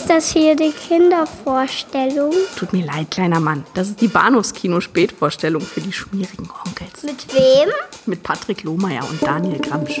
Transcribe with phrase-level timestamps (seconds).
[0.00, 2.32] Ist das hier die Kindervorstellung?
[2.56, 3.66] Tut mir leid, kleiner Mann.
[3.74, 7.02] Das ist die Bahnhofskino-Spätvorstellung für die schmierigen Onkels.
[7.02, 7.68] Mit wem?
[8.06, 10.00] Mit Patrick Lohmeier und Daniel Gramsch.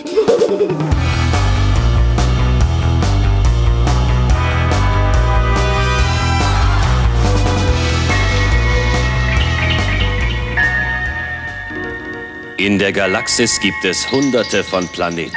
[12.56, 15.36] In der Galaxis gibt es hunderte von Planeten.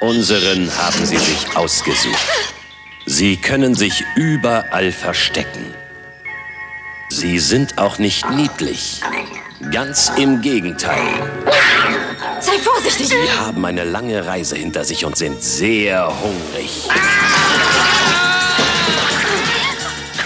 [0.00, 2.53] Unseren haben sie sich ausgesucht.
[3.06, 5.74] Sie können sich überall verstecken.
[7.10, 9.02] Sie sind auch nicht niedlich.
[9.70, 11.04] Ganz im Gegenteil.
[12.40, 13.08] Sei vorsichtig!
[13.08, 16.88] Sie haben eine lange Reise hinter sich und sind sehr hungrig.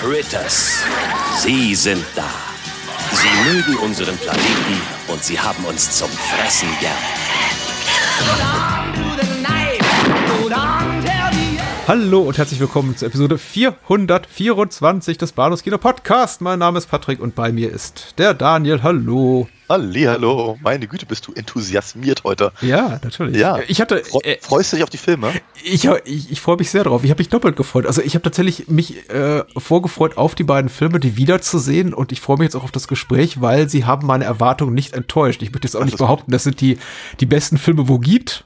[0.00, 0.78] Critters,
[1.42, 2.30] Sie sind da.
[3.12, 6.92] Sie mögen unseren Planeten und sie haben uns zum Fressen gern.
[11.88, 16.42] Hallo und herzlich willkommen zu Episode 424 des Bahnhofs Kino Podcast.
[16.42, 18.82] Mein Name ist Patrick und bei mir ist der Daniel.
[18.82, 19.48] Hallo.
[19.68, 22.52] Hallihallo, meine Güte, bist du enthusiasmiert heute.
[22.62, 23.36] Ja, natürlich.
[23.36, 23.58] Ja.
[23.68, 24.02] Ich hatte.
[24.22, 25.32] Äh, freust du dich auf die Filme?
[25.62, 27.04] ich ich, ich freue mich sehr drauf.
[27.04, 27.84] Ich habe mich doppelt gefreut.
[27.84, 31.92] Also ich habe tatsächlich mich äh, vorgefreut, auf die beiden Filme, die wiederzusehen.
[31.92, 34.94] Und ich freue mich jetzt auch auf das Gespräch, weil sie haben meine Erwartungen nicht
[34.94, 35.42] enttäuscht.
[35.42, 36.06] Ich möchte jetzt auch nicht ist gut.
[36.06, 36.78] behaupten, das sind die,
[37.20, 38.44] die besten Filme, wo gibt.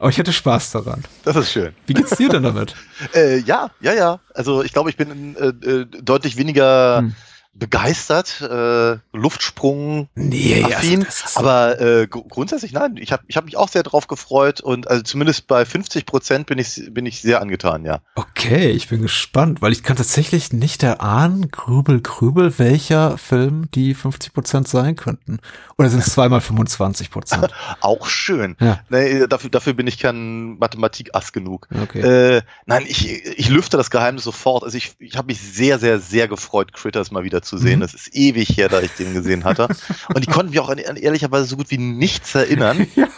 [0.00, 1.04] Aber ich hatte Spaß daran.
[1.24, 1.72] Das ist schön.
[1.86, 2.74] Wie geht's dir denn damit?
[3.14, 4.20] Äh, ja, ja, ja.
[4.32, 7.16] Also ich glaube, ich bin äh, äh, deutlich weniger Hm.
[7.54, 12.96] Begeistert, äh, Luftsprung Nee, affin, also das ist- aber äh, gr- grundsätzlich nein.
[12.96, 16.46] Ich habe ich hab mich auch sehr drauf gefreut und also zumindest bei 50 Prozent
[16.46, 18.00] bin ich bin ich sehr angetan, ja.
[18.14, 23.94] Okay, ich bin gespannt, weil ich kann tatsächlich nicht erahnen, grübel, grübel, welcher Film die
[23.94, 25.38] 50% sein könnten.
[25.76, 27.50] Oder sind es zweimal 25%?
[27.80, 28.56] Auch schön.
[28.60, 28.80] Ja.
[28.88, 31.68] Nee, dafür, dafür bin ich kein Mathematikass genug.
[31.82, 32.00] Okay.
[32.36, 34.64] Äh, nein, ich, ich lüfte das Geheimnis sofort.
[34.64, 37.78] Also ich, ich habe mich sehr, sehr, sehr gefreut, Critters mal wieder zu sehen.
[37.78, 37.82] Mhm.
[37.82, 39.68] Das ist ewig her, da ich den gesehen hatte.
[40.14, 42.86] Und ich konnte mich auch an, an ehrlicherweise so gut wie nichts erinnern.
[42.96, 43.08] Ja.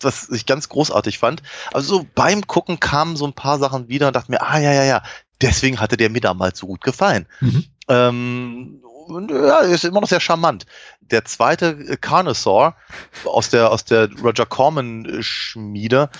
[0.00, 1.42] Was ich ganz großartig fand.
[1.72, 4.72] Also so beim Gucken kamen so ein paar Sachen wieder und dachte mir, ah ja,
[4.72, 5.02] ja, ja,
[5.40, 7.26] deswegen hatte der mir damals so gut gefallen.
[7.40, 7.64] Mhm.
[7.88, 10.66] Ähm, und, ja, ist immer noch sehr charmant.
[11.00, 12.76] Der zweite äh, Carnosaur
[13.24, 16.10] aus der aus der Roger Corman äh, Schmiede,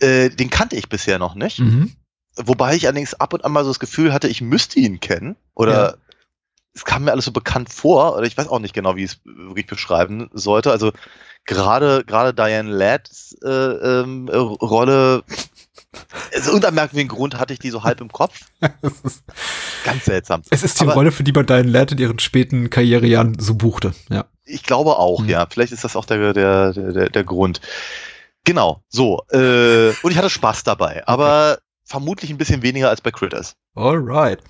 [0.00, 1.58] äh, den kannte ich bisher noch nicht.
[1.58, 1.92] Mhm.
[2.36, 5.36] Wobei ich allerdings ab und an mal so das Gefühl hatte, ich müsste ihn kennen.
[5.54, 5.98] Oder.
[6.74, 8.16] Es kam mir alles so bekannt vor.
[8.16, 10.70] Oder ich weiß auch nicht genau, wie ich es wirklich beschreiben sollte.
[10.70, 10.92] Also
[11.44, 15.24] gerade gerade Diane Ladds äh, ähm, äh, Rolle.
[16.36, 18.38] Aus irgendeinem merkwürdigen Grund hatte ich die so halb im Kopf.
[19.84, 20.42] Ganz seltsam.
[20.50, 23.54] Es ist die Aber- Rolle, für die man deinen Lad in ihren späten Karrierejahren so
[23.54, 23.94] buchte.
[24.10, 24.26] Ja.
[24.44, 25.28] Ich glaube auch, Mhm.
[25.28, 25.46] ja.
[25.50, 27.60] Vielleicht ist das auch der, der, der, der, Grund.
[28.44, 29.22] Genau, so.
[29.30, 33.56] Äh, und ich hatte Spaß dabei, aber vermutlich ein bisschen weniger als bei Critters.
[33.74, 34.40] Alright.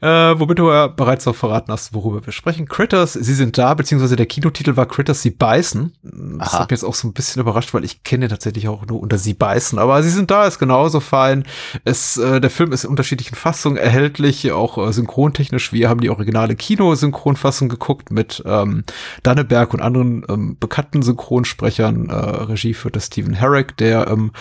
[0.00, 0.06] Äh,
[0.38, 2.66] womit du ja bereits noch verraten hast, worüber wir sprechen.
[2.66, 5.92] Critters, sie sind da, beziehungsweise der Kinotitel war Critters, sie beißen.
[6.02, 6.58] Das Aha.
[6.60, 9.18] hat mich jetzt auch so ein bisschen überrascht, weil ich kenne tatsächlich auch nur unter
[9.18, 9.78] sie beißen.
[9.78, 11.44] Aber sie sind da, ist genauso fein.
[11.84, 15.72] Es, äh, der Film ist in unterschiedlichen Fassungen erhältlich, auch äh, synchrontechnisch.
[15.72, 18.84] Wir haben die originale Kino-Synchronfassung geguckt mit ähm,
[19.22, 22.08] Danneberg und anderen ähm, bekannten Synchronsprechern.
[22.08, 24.32] Äh, Regie führte Stephen Herrick, der ähm,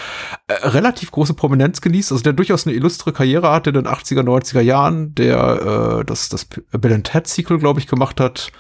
[0.48, 3.88] äh, relativ große Prominenz genießt, also der durchaus eine illustre Karriere hatte in den
[4.18, 8.52] 80er, 90er Jahren, der äh, das, das Bill and Ted Sequel, glaube ich, gemacht hat.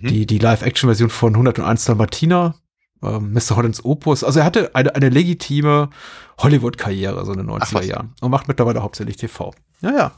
[0.00, 0.08] Mhm.
[0.08, 2.56] Die, die Live-Action-Version von 101 Dalmatiner,
[3.02, 3.56] ähm, Mr.
[3.56, 4.24] Hollands Opus.
[4.24, 5.90] Also er hatte eine, eine legitime
[6.38, 7.86] Hollywood-Karriere, so in den Ach, 90er was.
[7.86, 8.14] Jahren.
[8.20, 9.52] Und macht mittlerweile hauptsächlich TV.
[9.80, 10.12] Ja, ja.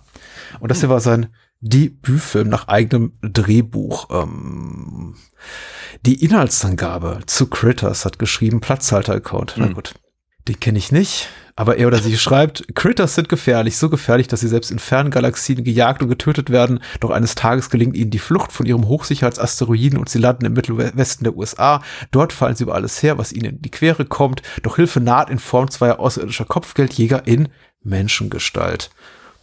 [0.60, 1.26] Und das hier war sein
[1.60, 4.08] Debütfilm nach eigenem Drehbuch.
[4.10, 5.16] Ähm,
[6.02, 9.54] die Inhaltsangabe zu Critters hat geschrieben Platzhalter-Account.
[9.56, 9.74] Na Hm.
[9.74, 9.94] gut.
[10.48, 14.40] Den kenne ich nicht, aber er oder sie schreibt, Critters sind gefährlich, so gefährlich, dass
[14.40, 16.80] sie selbst in fernen Galaxien gejagt und getötet werden.
[17.00, 21.24] Doch eines Tages gelingt ihnen die Flucht von ihrem Hochsicherheitsasteroiden und sie landen im Mittelwesten
[21.24, 21.82] der USA.
[22.10, 24.42] Dort fallen sie über alles her, was ihnen in die Quere kommt.
[24.62, 27.48] Doch Hilfe naht in Form zweier außerirdischer Kopfgeldjäger in
[27.82, 28.90] Menschengestalt.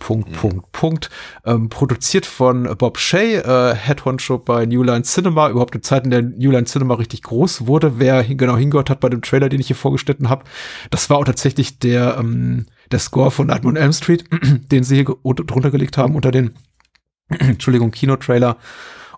[0.03, 1.09] Punkt, Punkt, Punkt.
[1.45, 6.09] Ähm, produziert von Bob Shea, äh, Head Honcho bei New Line Cinema, überhaupt in Zeiten
[6.11, 7.99] der New Line Cinema richtig groß wurde.
[7.99, 10.43] Wer hin, genau hingehört hat bei dem Trailer, den ich hier vorgestellt habe,
[10.89, 14.25] das war auch tatsächlich der, ähm, der Score von Nightmare on Elm Street,
[14.71, 16.51] den sie hier drunter gelegt haben unter den,
[17.29, 18.57] Entschuldigung, Kinotrailer.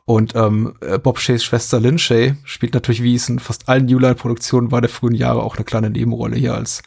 [0.06, 3.88] Und ähm, äh, Bob Shays Schwester Lynn Shay spielt natürlich, wie es in fast allen
[3.88, 6.84] New Line-Produktionen war der frühen Jahre, auch eine kleine Nebenrolle hier als,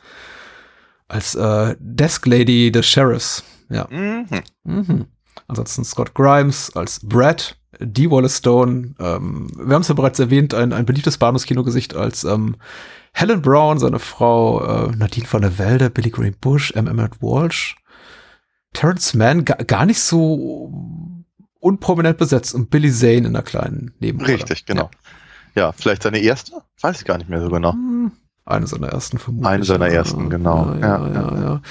[1.08, 3.43] als äh, Desk Lady des Sheriffs.
[3.69, 3.87] Ja.
[3.91, 4.26] Mhm.
[4.65, 5.06] Mhm.
[5.47, 8.11] Ansonsten Scott Grimes als Brad, D.
[8.11, 12.56] Wallace Stone, ähm, wir haben es ja bereits erwähnt, ein, ein beliebtes Bahnhofskinogesicht als ähm,
[13.12, 16.87] Helen Brown, seine Frau äh, Nadine van der Velde, Billy Green Bush, M.
[16.87, 17.76] Emmett Walsh.
[18.73, 20.73] Terrence Mann ga, gar nicht so
[21.61, 24.35] unprominent besetzt und Billy Zane in einer kleinen Nebenrolle.
[24.35, 24.91] Richtig, genau.
[25.55, 25.73] Ja.
[25.73, 26.62] vielleicht seine erste?
[26.81, 27.73] Weiß ich gar nicht mehr so genau.
[27.73, 28.12] Hm,
[28.44, 29.49] Eine seiner ersten vermutlich.
[29.49, 30.73] Eine seiner ersten, genau.
[30.81, 31.41] Ja, ja, ja.
[31.41, 31.62] ja.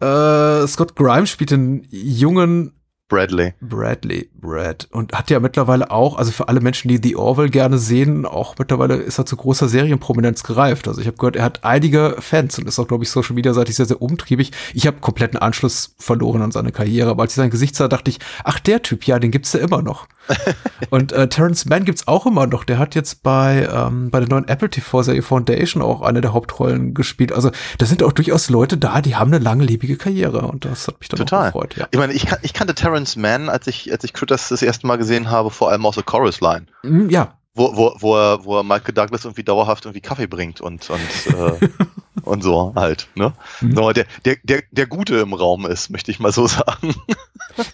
[0.00, 2.72] Äh, Scott Grimes spielt den jungen
[3.08, 3.54] Bradley.
[3.60, 4.88] Bradley, Brad.
[4.90, 8.56] Und hat ja mittlerweile auch, also für alle Menschen, die The Orville gerne sehen, auch
[8.58, 10.88] mittlerweile ist er zu großer Serienprominenz gereift.
[10.88, 13.54] Also ich habe gehört, er hat einige Fans und ist auch, glaube ich, Social Media
[13.54, 14.50] seitig sehr, sehr umtriebig.
[14.74, 18.10] Ich habe kompletten Anschluss verloren an seine Karriere, aber als ich sein Gesicht sah, dachte
[18.10, 20.08] ich, ach, der Typ, ja, den gibt's ja immer noch.
[20.90, 22.64] und äh, Terrence Mann gibt's auch immer noch.
[22.64, 26.94] Der hat jetzt bei, ähm, bei der neuen Apple TV-Serie Foundation auch eine der Hauptrollen
[26.94, 27.32] gespielt.
[27.32, 30.98] Also da sind auch durchaus Leute da, die haben eine langlebige Karriere und das hat
[31.00, 31.46] mich dann Total.
[31.46, 31.76] gefreut.
[31.76, 31.88] Ja.
[31.90, 34.86] Ich meine, ich, kan ich kannte Terrence Mann, als ich, als ich Critters das erste
[34.86, 36.66] Mal gesehen habe, vor allem aus der Chorus Line.
[36.82, 40.60] Mm, Ja, Wo, wo, wo, er, wo er Michael Douglas irgendwie dauerhaft irgendwie Kaffee bringt
[40.60, 41.00] und, und,
[41.34, 41.68] äh,
[42.22, 43.32] und so halt, ne?
[43.62, 43.74] Mhm.
[43.74, 46.94] So, der, der, der, der Gute im Raum ist, möchte ich mal so sagen.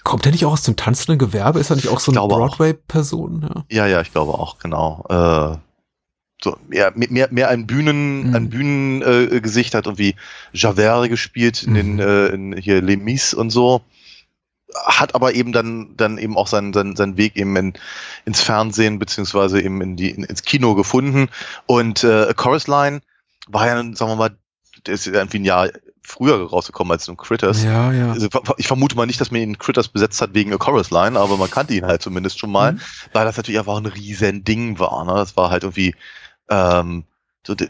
[0.04, 1.58] Kommt er nicht auch aus dem tanzenden Gewerbe?
[1.58, 2.20] Ist er nicht auch so eine.
[2.20, 3.64] Broadway-Person?
[3.68, 3.84] Ja.
[3.84, 5.04] Ja, ja, ich glaube auch, genau.
[5.08, 5.58] Äh,
[6.44, 8.34] so, mehr, mehr, mehr ein Bühnen, Mhm.
[8.34, 10.14] ein Bühnengesicht äh, Gesicht, hat irgendwie
[10.52, 12.00] Javert gespielt in den, Mhm.
[12.00, 13.82] äh, in hier Les Mis und so.
[14.74, 17.72] Hat aber eben dann, dann eben auch seinen, seinen, seinen Weg eben in,
[18.24, 21.28] ins Fernsehen beziehungsweise eben in die, in, ins Kino gefunden.
[21.66, 23.00] Und äh, A Chorus Line
[23.48, 24.36] war ja, sagen wir mal,
[24.86, 25.68] der ist irgendwie ein Jahr
[26.04, 27.62] früher rausgekommen als nun Critters.
[27.62, 28.10] ja, ja.
[28.12, 30.90] Also, ich vermute mal nicht, dass man ihn in Critters besetzt hat wegen A Chorus
[30.90, 32.80] Line, aber man kannte ihn halt zumindest schon mal, Mhm.
[33.12, 35.04] weil das natürlich einfach ein riesen Ding war.
[35.04, 35.12] Ne?
[35.14, 35.94] Das war halt irgendwie
[36.50, 37.04] ähm,
[37.46, 37.68] so der,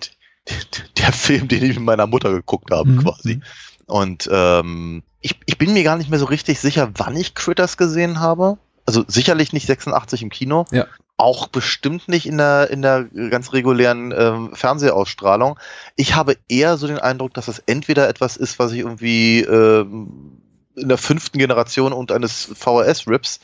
[0.98, 3.02] der Film, den ich mit meiner Mutter geguckt habe, Mhm.
[3.04, 3.40] quasi.
[3.86, 7.76] Und ähm, ich, ich bin mir gar nicht mehr so richtig sicher, wann ich Critters
[7.76, 8.58] gesehen habe.
[8.84, 10.66] Also sicherlich nicht 86 im Kino.
[10.72, 10.86] Ja.
[11.16, 15.58] Auch bestimmt nicht in der, in der ganz regulären ähm, Fernsehausstrahlung.
[15.94, 20.42] Ich habe eher so den Eindruck, dass es entweder etwas ist, was ich irgendwie ähm,
[20.74, 23.40] in der fünften Generation und eines VHS-Rips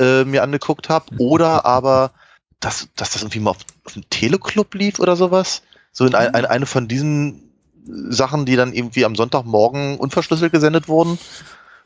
[0.00, 2.10] äh, mir angeguckt habe, oder aber,
[2.60, 5.62] dass, dass das irgendwie mal auf, auf dem Teleclub lief oder sowas.
[5.92, 7.43] So in ein, eine von diesen
[7.84, 11.18] Sachen, die dann irgendwie am Sonntagmorgen unverschlüsselt gesendet wurden.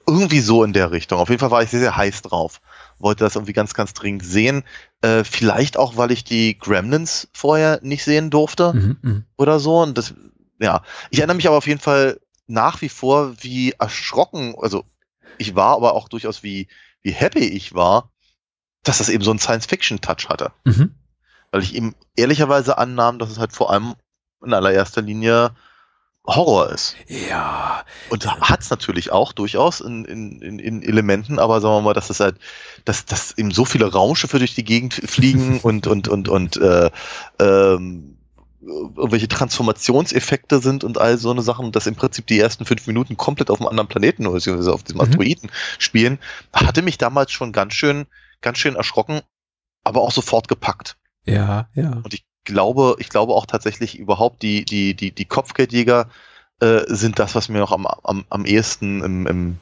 [0.07, 1.19] Irgendwie so in der Richtung.
[1.19, 2.61] Auf jeden Fall war ich sehr, sehr heiß drauf.
[2.99, 4.65] Wollte das irgendwie ganz, ganz dringend sehen.
[5.03, 9.25] Äh, vielleicht auch, weil ich die Gremlins vorher nicht sehen durfte Mhm, mhm.
[9.37, 9.83] oder so.
[9.83, 10.15] Und das,
[10.59, 10.83] ja.
[11.11, 14.85] Ich erinnere mich aber auf jeden Fall nach wie vor, wie erschrocken, also
[15.37, 16.69] ich war, aber auch durchaus wie,
[17.03, 18.11] wie happy ich war,
[18.85, 20.53] dass das eben so einen Science-Fiction-Touch hatte.
[20.65, 20.95] Mhm.
[21.51, 23.95] Weil ich ihm ehrlicherweise annahm, dass es halt vor allem
[24.45, 25.51] in allererster Linie
[26.29, 26.97] Horror ist.
[27.07, 31.95] Ja, Und hat es natürlich auch durchaus in, in, in, Elementen, aber sagen wir mal,
[31.95, 32.37] dass es halt,
[32.85, 36.91] dass, dass eben so viele Raumschiffe durch die Gegend fliegen und, und, und, und äh,
[37.41, 38.19] ähm,
[38.61, 43.17] irgendwelche Transformationseffekte sind und all so eine Sachen, dass im Prinzip die ersten fünf Minuten
[43.17, 45.05] komplett auf einem anderen Planeten oder beziehungsweise auf diesem Mhm.
[45.07, 46.19] Asteroiden spielen,
[46.53, 48.07] hatte mich damals schon ganz schön,
[48.41, 49.21] ganz schön erschrocken,
[49.85, 50.97] aber auch sofort gepackt
[51.29, 52.03] ja, ja.
[52.49, 56.09] Glaube, ich glaube auch tatsächlich überhaupt die, die, die, die Kopfgeldjäger
[56.61, 59.59] äh, sind das, was mir noch am, am, am ehesten im, im,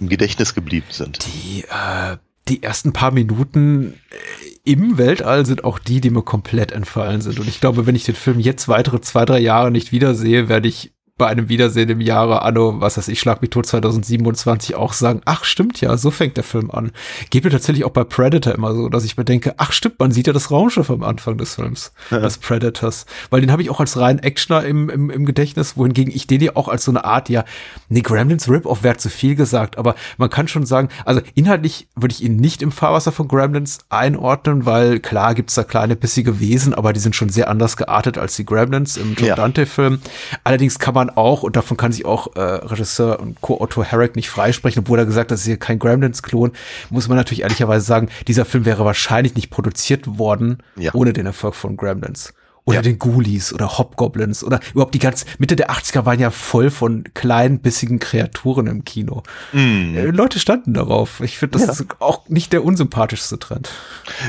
[0.00, 1.18] im Gedächtnis geblieben sind.
[1.26, 2.16] Die, äh,
[2.48, 7.40] die ersten paar Minuten äh, im Weltall sind auch die, die mir komplett entfallen sind.
[7.40, 10.68] Und ich glaube, wenn ich den Film jetzt weitere zwei, drei Jahre nicht wiedersehe, werde
[10.68, 14.92] ich bei einem Wiedersehen im Jahre Anno, was weiß ich, Schlag mich tot 2027 auch
[14.92, 16.90] sagen, ach stimmt ja, so fängt der Film an.
[17.30, 20.10] Geht mir tatsächlich auch bei Predator immer so, dass ich mir denke, ach stimmt, man
[20.10, 23.06] sieht ja das Raumschiff am Anfang des Films, des Predators.
[23.30, 26.40] Weil den habe ich auch als reinen Actioner im, im, im Gedächtnis, wohingegen ich den
[26.40, 27.44] ja auch als so eine Art, ja,
[27.88, 32.14] nee, Gremlins Rip-Off wäre zu viel gesagt, aber man kann schon sagen, also inhaltlich würde
[32.14, 36.74] ich ihn nicht im Fahrwasser von Gremlins einordnen, weil klar gibt's da kleine bissige Wesen,
[36.74, 39.34] aber die sind schon sehr anders geartet als die Gremlins im Joe Ja.
[39.36, 40.00] Dante-Film.
[40.42, 44.30] Allerdings kann man auch, und davon kann sich auch äh, Regisseur und Co-Autor Herrick nicht
[44.30, 46.52] freisprechen, obwohl er gesagt hat, das ist hier kein Gremlins-Klon,
[46.90, 50.92] muss man natürlich ehrlicherweise sagen, dieser Film wäre wahrscheinlich nicht produziert worden Ja.
[50.94, 52.32] ohne den Erfolg von Gremlins.
[52.64, 52.82] Oder Ja.
[52.82, 57.02] den Ghoulies oder Hobgoblins oder überhaupt die ganze Mitte der 80er waren ja voll von
[57.12, 59.24] kleinen, bissigen Kreaturen im Kino.
[59.52, 59.96] Mm.
[60.12, 61.18] Leute standen darauf.
[61.22, 61.72] Ich finde, das Ja.
[61.72, 63.70] ist auch nicht der unsympathischste Trend.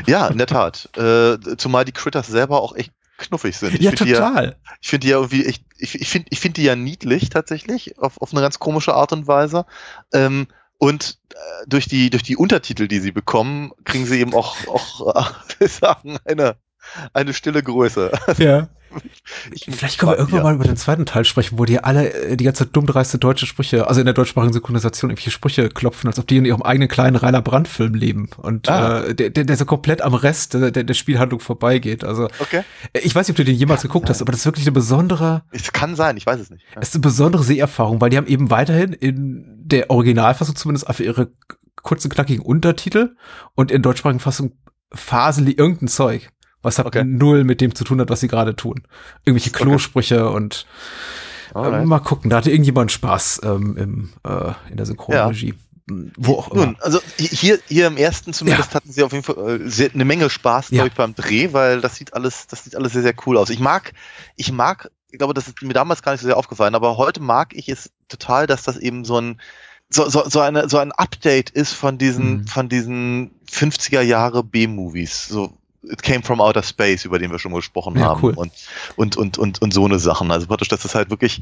[0.08, 0.89] Ja, in der Tat.
[0.98, 2.92] Äh, zumal die Critters selber auch echt
[3.24, 3.75] knuffig sind.
[3.75, 4.56] Ich ja, find die total.
[4.82, 7.98] Ich finde die ja irgendwie echt, ich, ich finde ich find die ja niedlich tatsächlich,
[8.00, 9.65] auf, auf eine ganz komische Art und Weise.
[10.13, 11.38] Ähm, und äh,
[11.68, 16.18] durch die, durch die Untertitel, die sie bekommen, kriegen sie eben auch, auch äh, sagen,
[16.25, 16.58] eine,
[17.13, 18.12] Eine stille Größe.
[18.38, 18.68] Ja.
[19.52, 20.44] Ich Vielleicht können wir irgendwann ja.
[20.44, 23.88] mal über den zweiten Teil sprechen, wo die alle äh, die ganze dummdreiste deutsche Sprüche,
[23.88, 27.16] also in der deutschsprachigen Synchronisation irgendwelche Sprüche klopfen, als ob die in ihrem eigenen kleinen
[27.16, 29.02] Rainer Brandt-Film leben und Ah.
[29.06, 32.04] äh, der, der, der so komplett am Rest der, der, Spielhandlung vorbeigeht.
[32.04, 32.62] Also Okay.
[32.94, 34.74] äh, ich weiß nicht, ob du den jemals geguckt hast, aber das ist wirklich eine
[34.74, 36.63] besondere, Es kann sein, ich weiß es nicht.
[36.80, 41.04] es ist eine besondere Seherfahrung, weil die haben eben weiterhin in der Originalfassung zumindest einfach
[41.04, 41.32] ihre
[41.82, 43.16] kurzen, knackigen Untertitel
[43.56, 44.52] und in deutschsprachigen Fassung
[44.94, 46.30] faseln die irgendein Zeug,
[46.63, 47.03] was halt Okay.
[47.03, 48.82] null mit dem zu tun hat, was sie gerade tun.
[49.25, 49.63] Irgendwelche Okay.
[49.63, 50.65] Klosprüche und
[51.53, 51.84] Alright.
[51.84, 55.53] äh, mal gucken, da hatte irgendjemand Spaß ähm, im, äh, in der Synchronregie.
[56.15, 56.67] Wo auch immer.
[56.67, 60.29] Nun, also hier, hier im ersten zumindest hatten sie auf jeden Fall äh, eine Menge
[60.29, 60.75] Spaß, Ja.
[60.77, 63.50] glaube ich, beim Dreh, weil das sieht alles, das sieht alles sehr, sehr cool aus.
[63.50, 63.91] Ich mag,
[64.38, 67.22] ich mag, ich glaube, das ist mir damals gar nicht so sehr aufgefallen, aber heute
[67.22, 69.41] mag ich es total, dass das eben so ein,
[69.89, 72.48] so, so, so, eine, so ein Update ist von diesen, Mhm.
[72.48, 75.27] von diesen 50er Jahre B-Movies.
[75.27, 78.24] So, It Came from Outer Space, über den wir schon mal gesprochen Ja, haben.
[78.24, 78.34] cool.
[78.36, 78.52] Und,
[78.96, 80.32] und, und, und, und so eine Sachen.
[80.32, 81.42] Also praktisch, dass das halt wirklich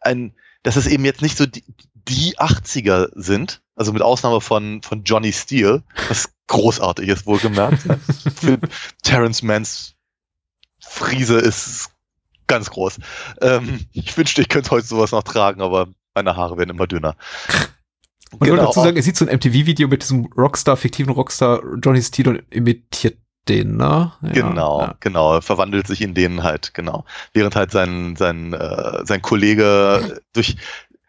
[0.00, 1.64] ein, dass es eben jetzt nicht so die,
[2.08, 7.82] die 80er sind, also mit Ausnahme von, von Johnny Steele, was großartig ist, wohlgemerkt.
[8.36, 8.58] Für
[9.02, 9.94] Terrence Manns
[10.80, 11.90] Friese ist
[12.46, 12.98] ganz groß.
[13.40, 17.16] Ähm, ich wünschte, ich könnte heute sowas noch tragen, aber meine Haare werden immer dünner.
[18.38, 18.66] Man Genau.
[18.66, 22.42] dazu sagen, er sieht so ein MTV-Video mit diesem Rockstar, fiktiven Rockstar Johnny Steele und
[22.50, 23.16] imitiert
[23.48, 24.12] den, ne?
[24.22, 24.94] Ja, genau, Ja.
[25.00, 25.34] genau.
[25.34, 27.04] Er verwandelt sich in den halt, genau.
[27.32, 30.56] Während halt sein, sein, äh, sein Kollege durch,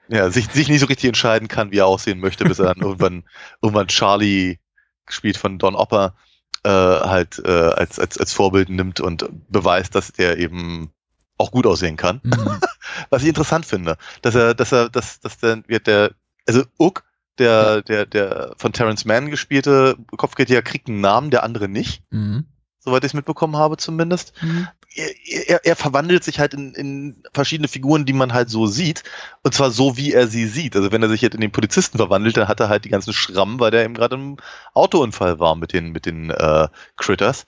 [0.10, 2.78] ja, sich, sich nicht so richtig entscheiden kann, wie er aussehen möchte, bis er dann
[2.82, 3.24] irgendwann,
[3.62, 4.60] irgendwann Charlie,
[5.06, 6.16] gespielt von Don Opper,
[6.64, 10.92] äh, halt äh, als, als, als Vorbild nimmt und beweist, dass der eben
[11.38, 12.22] auch gut aussehen kann.
[12.24, 12.60] Mhm.
[13.10, 16.12] Was ich interessant finde, dass er, dass er, dass, dass der, wird der,
[16.48, 17.04] also Uck,
[17.40, 22.46] der, der, der von Terrence Mann gespielte Kopfgeldjäger kriegt einen Namen, der andere nicht Mhm.
[22.80, 24.34] soweit ich es mitbekommen habe zumindest.
[24.42, 24.68] Mhm.
[24.96, 29.04] Er, er, er verwandelt sich halt in, in verschiedene Figuren, die man halt so sieht.
[29.44, 30.76] Und zwar so, wie er sie sieht.
[30.76, 33.12] Also wenn er sich jetzt in den Polizisten verwandelt, dann hat er halt die ganzen
[33.12, 34.38] Schrammen, weil der eben gerade im
[34.74, 37.46] Autounfall war mit den, mit den äh, Critters.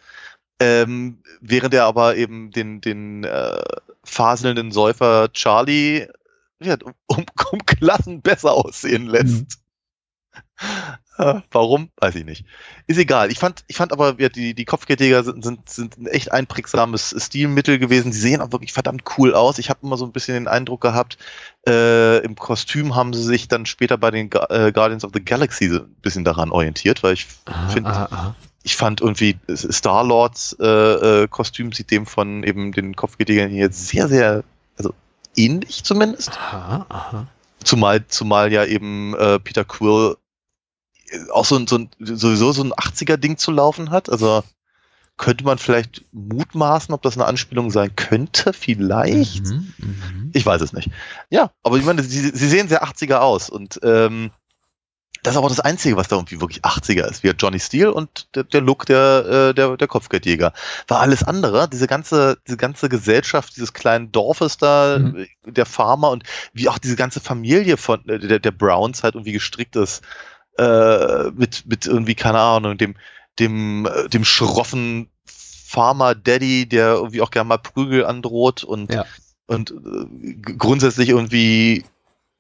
[0.60, 3.62] Ähm, während er aber eben den, den äh,
[4.04, 6.08] faselnden Säufer Charlie
[6.60, 6.76] ja,
[7.06, 9.60] um, um Klassen besser aussehen lässt.
[11.52, 11.90] Warum?
[11.98, 12.46] Weiß ich nicht.
[12.86, 13.32] Ist egal.
[13.32, 17.16] Ich fand, ich fand aber, ja, die, die Kopfgeldjäger sind, sind, sind ein echt einprägsames
[17.18, 18.12] Stilmittel gewesen.
[18.12, 19.58] Die sehen auch wirklich verdammt cool aus.
[19.58, 21.18] Ich habe immer so ein bisschen den Eindruck gehabt,
[21.68, 25.70] äh, im Kostüm haben sie sich dann später bei den äh, Guardians of the Galaxy
[25.70, 27.28] so ein bisschen daran orientiert, weil ich
[27.70, 28.36] finde, ah, ah.
[28.64, 34.08] ich fand irgendwie Star-Lords äh, äh, Kostüm sieht dem von eben den Kopfgeldjägern hier sehr,
[34.08, 34.44] sehr,
[34.78, 34.94] also
[35.36, 36.32] ähnlich zumindest.
[36.32, 37.28] Aha, aha.
[37.64, 40.16] Zumal, zumal ja eben äh, Peter Quill
[41.32, 44.10] auch so ein, so ein, sowieso so ein 80er-Ding zu laufen hat.
[44.10, 44.44] Also
[45.18, 49.46] könnte man vielleicht mutmaßen, ob das eine Anspielung sein könnte, vielleicht.
[49.46, 50.32] Mhm, mhm.
[50.34, 50.92] Ich weiß es nicht.
[51.30, 54.32] Ja, aber ich meine, sie, sie sehen sehr 80er aus und ähm,
[55.24, 57.24] das ist aber das Einzige, was da irgendwie wirklich 80er ist.
[57.24, 60.54] Wie Johnny Steele und der, der Look der, äh, der, der Kopfgeldjäger.
[60.88, 65.26] War alles andere, diese ganze, diese ganze Gesellschaft dieses kleinen Dorfes da, Mhm.
[65.46, 66.24] der Farmer und
[66.54, 70.04] wie auch diese ganze Familie von äh, der, der Browns halt irgendwie gestrickt ist.
[70.58, 72.96] Äh, mit, mit irgendwie, keine Ahnung, dem,
[73.40, 79.06] dem, äh, dem schroffen Farmer Daddy, der irgendwie auch gerne mal Prügel androht und, Ja.
[79.48, 81.86] und äh, grundsätzlich irgendwie,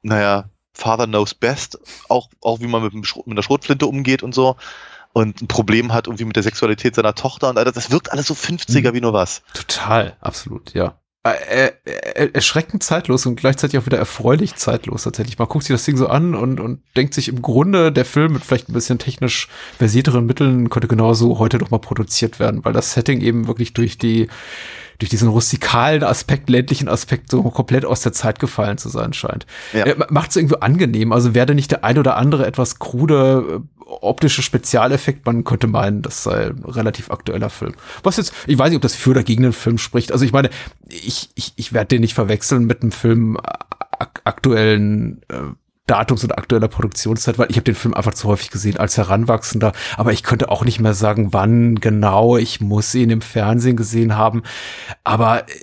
[0.01, 1.77] naja, Father knows best,
[2.09, 4.55] auch, auch wie man mit, mit der Schrotflinte umgeht und so.
[5.13, 7.73] Und ein Problem hat irgendwie mit der Sexualität seiner Tochter und all das.
[7.73, 8.93] Das wirkt alles so 50er Mhm.
[8.93, 9.41] wie nur was.
[9.53, 10.99] Total, absolut, ja.
[11.31, 15.37] Äh, äh, erschreckend zeitlos und gleichzeitig auch wieder erfreulich zeitlos tatsächlich.
[15.37, 18.33] Man guckt sich das Ding so an und, und denkt sich im Grunde, der Film
[18.33, 22.73] mit vielleicht ein bisschen technisch versierteren Mitteln könnte genauso heute noch mal produziert werden, weil
[22.73, 24.27] das Setting eben wirklich durch die
[24.99, 29.45] durch diesen rustikalen Aspekt, ländlichen Aspekt so komplett aus der Zeit gefallen zu sein scheint.
[29.73, 29.85] Ja.
[29.85, 31.11] Äh, Macht es irgendwie angenehm.
[31.11, 36.01] Also werde nicht der ein oder andere etwas krude äh, optische Spezialeffekt, man könnte meinen,
[36.01, 37.73] das sei ein relativ aktueller Film.
[38.03, 40.11] Was jetzt, ich weiß nicht, ob das für oder gegen den Film spricht.
[40.11, 40.49] Also ich meine,
[40.89, 45.53] ich, ich, ich werde den nicht verwechseln mit einem Film ak aktuellen äh,
[45.87, 49.71] Datums und aktueller Produktionszeit, weil ich habe den Film einfach zu häufig gesehen als Heranwachsender.
[49.95, 52.35] Aber ich könnte auch nicht mehr sagen, wann genau.
[52.35, 54.43] Ich muss ihn im Fernsehen gesehen haben.
[55.05, 55.53] Aber äh,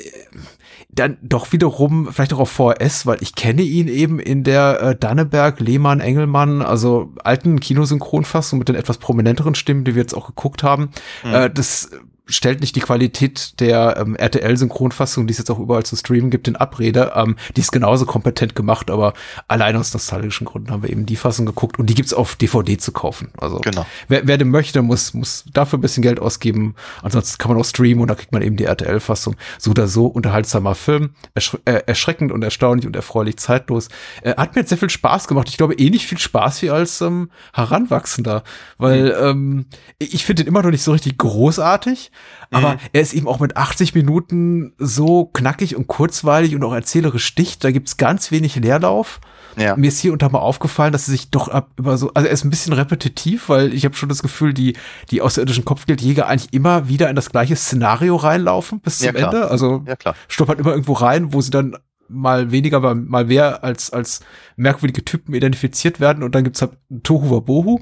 [0.95, 4.97] dann doch wiederum vielleicht auch auf VHS, weil ich kenne ihn eben in der äh,
[4.97, 10.27] Danneberg, Lehmann, Engelmann, also alten Kinosynchronfassung mit den etwas prominenteren Stimmen, die wir jetzt auch
[10.27, 10.91] geguckt haben.
[11.25, 11.35] Mhm.
[11.35, 11.91] Äh, das
[12.27, 16.49] stellt nicht die Qualität der ähm, RTL-Synchronfassung, die es jetzt auch überall zu streamen gibt,
[16.49, 17.13] in Abrede.
[17.15, 19.13] Ähm, die ist genauso kompetent gemacht, aber
[19.47, 22.79] allein aus nostalgischen Gründen haben wir eben die Fassung geguckt und die gibt's auf DVD
[22.79, 23.29] zu kaufen.
[23.39, 23.85] Also Genau.
[24.09, 26.75] wer, wer denn möchte, muss, muss dafür ein bisschen Geld ausgeben.
[27.03, 29.37] Ansonsten kann man auch streamen und da kriegt man eben die RTL-Fassung.
[29.59, 33.89] So oder so unterhaltsamer Film, erschre äh, erschreckend und erstaunlich und erfreulich zeitlos.
[34.23, 35.49] Äh, hat mir jetzt sehr viel Spaß gemacht.
[35.51, 38.45] Ich glaube, ähnlich viel Spaß wie als ähm, Heranwachsender,
[38.79, 39.67] weil ähm,
[39.99, 42.11] ich finde ihn immer noch nicht so richtig großartig,
[42.51, 42.79] aber Mhm.
[42.93, 47.65] er ist eben auch mit 80 Minuten so knackig und kurzweilig und auch erzählerisch dicht.
[47.65, 49.21] Da gibt's ganz wenig Leerlauf.
[49.57, 49.77] Ja.
[49.77, 52.27] Mir ist hier und da mal aufgefallen, dass er sich doch ab über so, also
[52.27, 54.77] er ist ein bisschen repetitiv, weil ich habe schon das Gefühl, die
[55.13, 59.33] die außerirdischen Kopfgeldjäger eigentlich immer wieder in das gleiche Szenario reinlaufen bis Ja, zum klar.
[59.35, 59.51] Ende.
[59.51, 60.17] Also Ja, klar.
[60.27, 61.77] stoppert immer irgendwo rein, wo sie dann
[62.09, 64.21] mal weniger, mal, mal mehr als als
[64.57, 66.73] merkwürdige Typen identifiziert werden und dann gibt's halt
[67.05, 67.79] Tohu Wabohu.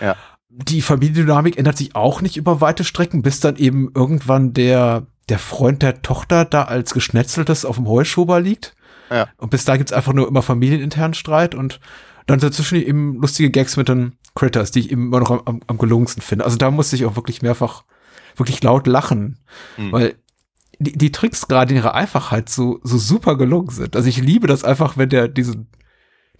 [0.00, 0.14] Ja.
[0.50, 5.38] Die Familiendynamik ändert sich auch nicht über weite Strecken, bis dann eben irgendwann der der
[5.38, 8.74] Freund der Tochter da als geschnetzeltes auf dem Heuschober liegt.
[9.10, 9.28] Ja.
[9.38, 11.80] Und bis da gibt's einfach nur immer familieninternen Streit und
[12.26, 15.60] dann dazwischen eben lustige Gags mit den Critters, die ich eben immer noch am, am,
[15.66, 16.44] am gelungensten finde.
[16.44, 17.84] Also da musste ich auch wirklich mehrfach
[18.36, 19.38] wirklich laut lachen,
[19.76, 19.92] Hm.
[19.92, 20.14] weil
[20.78, 23.96] die, die Tricks gerade in ihrer Einfachheit so, so super gelungen sind.
[23.96, 25.68] Also ich liebe das einfach, wenn der diesen,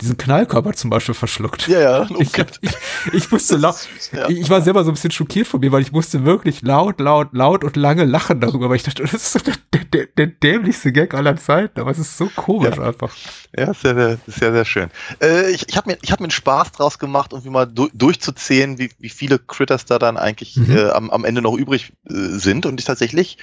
[0.00, 1.68] diesen Knallkörper zum Beispiel verschluckt.
[1.68, 2.08] Ja, ja.
[2.18, 2.70] Ich, ich,
[3.12, 3.76] ich musste laut,
[4.12, 4.28] Ja.
[4.28, 7.28] ich war selber so ein bisschen schockiert von mir, weil ich musste wirklich laut, laut,
[7.32, 9.54] laut und lange lachen darüber, weil ich dachte, das ist so der,
[9.92, 12.82] der, der dämlichste Gag aller Zeiten, aber es ist so komisch Ja.
[12.84, 13.14] einfach.
[13.56, 14.90] Ja, sehr, sehr, sehr, sehr schön.
[15.22, 17.88] Äh, ich ich habe mir, ich hab mir einen Spaß draus gemacht, irgendwie mal du,
[17.92, 20.76] durchzuzählen, wie, wie viele Critters da dann eigentlich Mhm.
[20.76, 22.66] äh, am, am Ende noch übrig äh, sind.
[22.66, 23.38] Und ich tatsächlich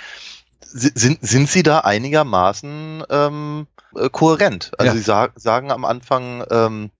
[0.61, 4.71] si- sind, sind sie da einigermaßen ähm, äh, kohärent.
[4.77, 4.97] Also Ja.
[4.97, 6.91] sie sag, sagen am Anfang, ähm,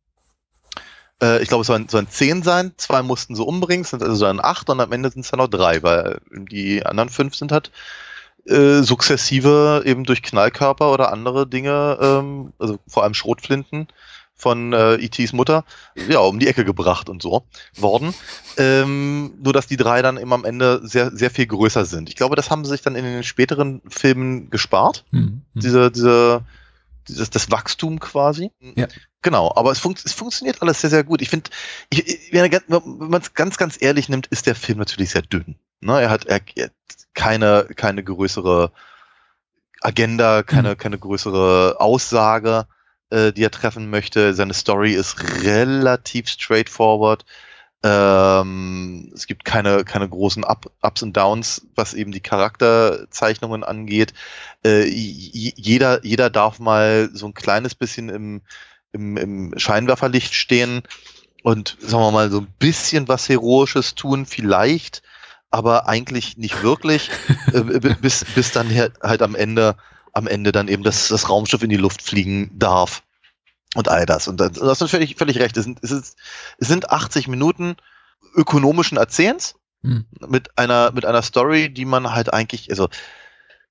[1.22, 4.25] äh, ich glaube, es sollen, sollen zehn sein, zwei mussten sie umbringen, es sind also
[4.25, 7.51] dann acht und am Ende sind es dann noch drei, weil die anderen fünf sind
[7.51, 7.72] halt
[8.46, 13.88] äh, sukzessive eben durch Knallkörper oder andere Dinge, ähm, also vor allem Schrotflinten
[14.39, 15.65] von äh, E.T.s Mutter,
[15.96, 17.44] ja, um die Ecke gebracht und so
[17.75, 18.13] worden.
[18.58, 22.08] Ähm, nur dass die drei dann eben am Ende sehr, sehr viel größer sind.
[22.08, 25.06] Ich glaube, das haben sie sich dann in den späteren Filmen gespart.
[25.10, 25.41] Mhm.
[25.56, 26.41] Diese, diese,
[27.08, 28.52] dieses, das Wachstum quasi.
[28.76, 28.88] Ja.
[29.22, 31.22] Genau, aber es, funkt, es funktioniert alles sehr, sehr gut.
[31.22, 31.50] Ich finde,
[32.32, 32.62] wenn
[33.10, 35.56] man es ganz, ganz ehrlich nimmt, ist der Film natürlich sehr dünn.
[35.82, 36.02] Ne?
[36.02, 36.70] Er hat er, er
[37.14, 38.72] keine, keine größere
[39.82, 42.68] Agenda, keine, keine größere Aussage,
[43.10, 44.34] äh, die er treffen möchte.
[44.34, 47.26] Seine Story ist relativ straightforward.
[47.84, 54.13] Ähm, es gibt keine, keine großen Up, Ups und Downs, was eben die Charakterzeichnungen angeht.
[54.66, 58.42] Äh, jeder, jeder darf mal so ein kleines bisschen im,
[58.94, 60.81] im, im Scheinwerferlicht stehen
[61.44, 65.03] und, sagen wir mal, so ein bisschen was Heroisches tun, vielleicht,
[65.51, 67.11] aber eigentlich nicht wirklich,
[67.53, 67.61] äh,
[68.01, 68.70] bis, bis dann
[69.01, 69.75] halt am Ende,
[70.13, 73.03] am Ende dann eben das, das Raumschiff in die Luft fliegen darf
[73.75, 74.27] und all das.
[74.27, 75.58] Und das, du hast völlig, völlig recht.
[75.58, 76.18] Es sind, es, ist,
[76.58, 77.75] es sind 80 Minuten
[78.36, 80.06] ökonomischen Erzählens Mhm.
[80.27, 82.90] mit einer, mit einer Story, die man halt eigentlich, also,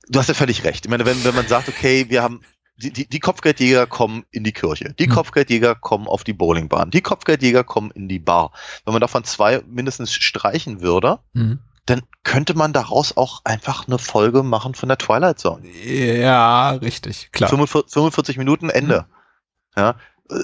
[0.09, 0.87] du hast ja völlig recht.
[0.87, 2.43] Ich meine, wenn, wenn man sagt, okay, wir haben,
[2.77, 5.13] die, die, die Kopfgeldjäger kommen in die Kirche, die Mhm.
[5.15, 8.53] Kopfgeldjäger kommen auf die Bowlingbahn, die Kopfgeldjäger kommen in die Bar.
[8.85, 11.59] Wenn man davon zwei mindestens streichen würde, Mhm.
[11.87, 15.67] dann könnte man daraus auch einfach eine Folge machen von der Twilight Zone.
[15.69, 17.51] Ja, richtig, klar.
[17.51, 19.07] 45, 45 Minuten Ende.
[19.77, 19.97] Ja.
[20.31, 20.35] äh,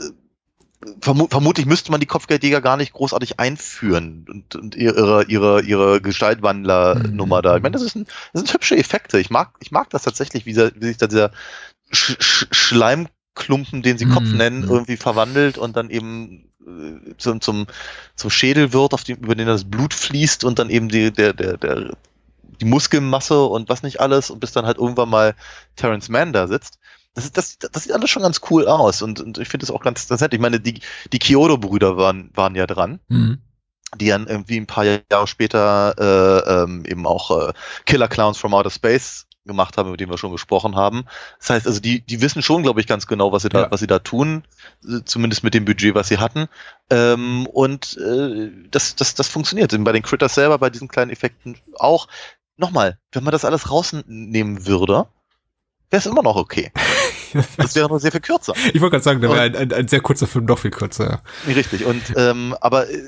[1.00, 6.00] Vermu vermutlich müsste man die Kopfgeldjäger gar nicht großartig einführen und, und ihre, ihre, ihre
[6.00, 7.42] Gestaltwandler-Nummer Mhm.
[7.42, 7.56] da.
[7.56, 9.20] Ich meine, das, ist ein, das sind hübsche Effekte.
[9.20, 11.30] Ich mag, ich mag das tatsächlich, wie, wie sich da dieser
[11.92, 14.38] Sch Sch Schleimklumpen, den sie Kopf Mhm.
[14.38, 17.66] nennen, irgendwie verwandelt und dann eben äh, zum, zum,
[18.16, 21.32] zum Schädel wird, auf dem, über den das Blut fließt und dann eben die, der,
[21.32, 21.96] der, der,
[22.60, 25.34] die Muskelmasse und was nicht alles und bis dann halt irgendwann mal
[25.76, 26.80] Terrence Mann da sitzt.
[27.14, 29.70] Das, ist, das, das sieht alles schon ganz cool aus und, und ich finde es
[29.70, 30.32] auch ganz, nett.
[30.34, 30.80] Ich meine, die,
[31.12, 33.38] die Kyoto-Brüder waren, waren ja dran, Mhm.
[33.98, 37.52] die dann irgendwie ein paar Jahre später äh, ähm, eben auch äh,
[37.84, 41.04] Killer Clowns from Outer Space gemacht haben, über den wir schon gesprochen haben.
[41.40, 43.70] Das heißt, also die, die wissen schon, glaube ich, ganz genau, was sie da, Ja.
[43.70, 44.44] was sie da tun,
[44.88, 46.46] äh, zumindest mit dem Budget, was sie hatten.
[46.90, 49.74] Ähm, und äh, das, das, das funktioniert.
[49.74, 52.08] Und bei den Critters selber, bei diesen kleinen Effekten auch.
[52.56, 55.08] Nochmal, wenn man das alles rausnehmen würde,
[55.92, 56.72] wäre es immer noch okay.
[57.56, 58.52] Das wäre nur sehr viel kürzer.
[58.74, 61.22] Ich wollte gerade sagen, da wäre ein, ein, ein sehr kurzer Film doch viel kürzer.
[61.46, 63.00] Richtig, und ähm, aber äh,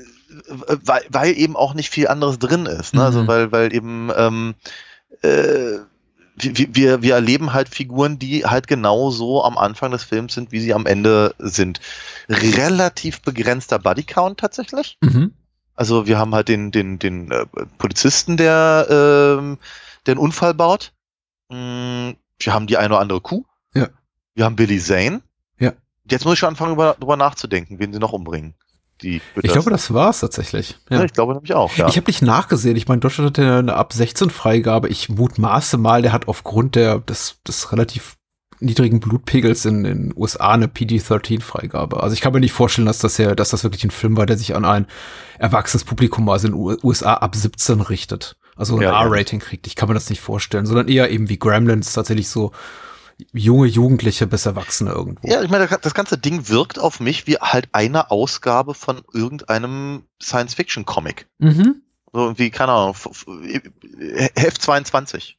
[0.83, 3.03] weil, weil eben auch nicht viel anderes drin ist, ne?
[3.03, 3.27] Also Mhm.
[3.27, 4.55] weil, weil eben ähm,
[5.21, 5.77] äh,
[6.37, 10.59] wir, wir, erleben halt Figuren, die halt genau so am Anfang des Films sind, wie
[10.59, 11.79] sie am Ende sind.
[12.27, 14.97] Relativ begrenzter Bodycount tatsächlich.
[15.01, 15.31] Mhm.
[15.75, 17.45] Also wir haben halt den, den, den äh,
[17.77, 18.87] Polizisten, der
[19.39, 19.59] ähm,
[20.07, 20.91] den Unfall baut.
[21.49, 23.45] Mm, Wir haben die eine oder andere Kuh.
[23.73, 23.89] Ja.
[24.33, 25.21] Wir haben Billy Zane.
[25.59, 25.73] Ja.
[26.09, 28.55] Jetzt muss ich schon anfangen, über, darüber nachzudenken, wen sie noch umbringen.
[29.01, 30.77] Die Ich glaube, das war's tatsächlich.
[30.89, 30.99] ja.
[30.99, 31.03] Ja.
[31.03, 31.87] ich glaube nämlich auch, ja.
[31.87, 32.77] Ich habe nicht nachgesehen.
[32.77, 34.87] Ich meine, Deutschland hat ja eine ab 16 Freigabe.
[34.87, 38.15] Ich mutmaße mal, der hat aufgrund der, des, des relativ
[38.61, 42.01] niedrigen Blutpegels in den USA eine PD-13-Freigabe.
[42.01, 44.25] Also ich kann mir nicht vorstellen, dass das ja, dass das wirklich ein Film war,
[44.25, 44.87] der sich an ein
[45.39, 48.37] erwachsenes Publikum, also in den USA ab 17 richtet.
[48.55, 49.01] Also ein Ja.
[49.03, 49.67] R-Rating kriegt.
[49.67, 52.51] Ich kann mir das nicht vorstellen, sondern eher eben wie Gremlins tatsächlich so
[53.33, 55.27] junge Jugendliche bis Erwachsene irgendwo.
[55.27, 60.03] Ja, ich meine, das ganze Ding wirkt auf mich wie halt eine Ausgabe von irgendeinem
[60.21, 61.27] Science-Fiction-Comic.
[61.39, 61.81] Mhm.
[62.13, 62.95] So wie, keine Ahnung,
[64.35, 65.37] Heft 22.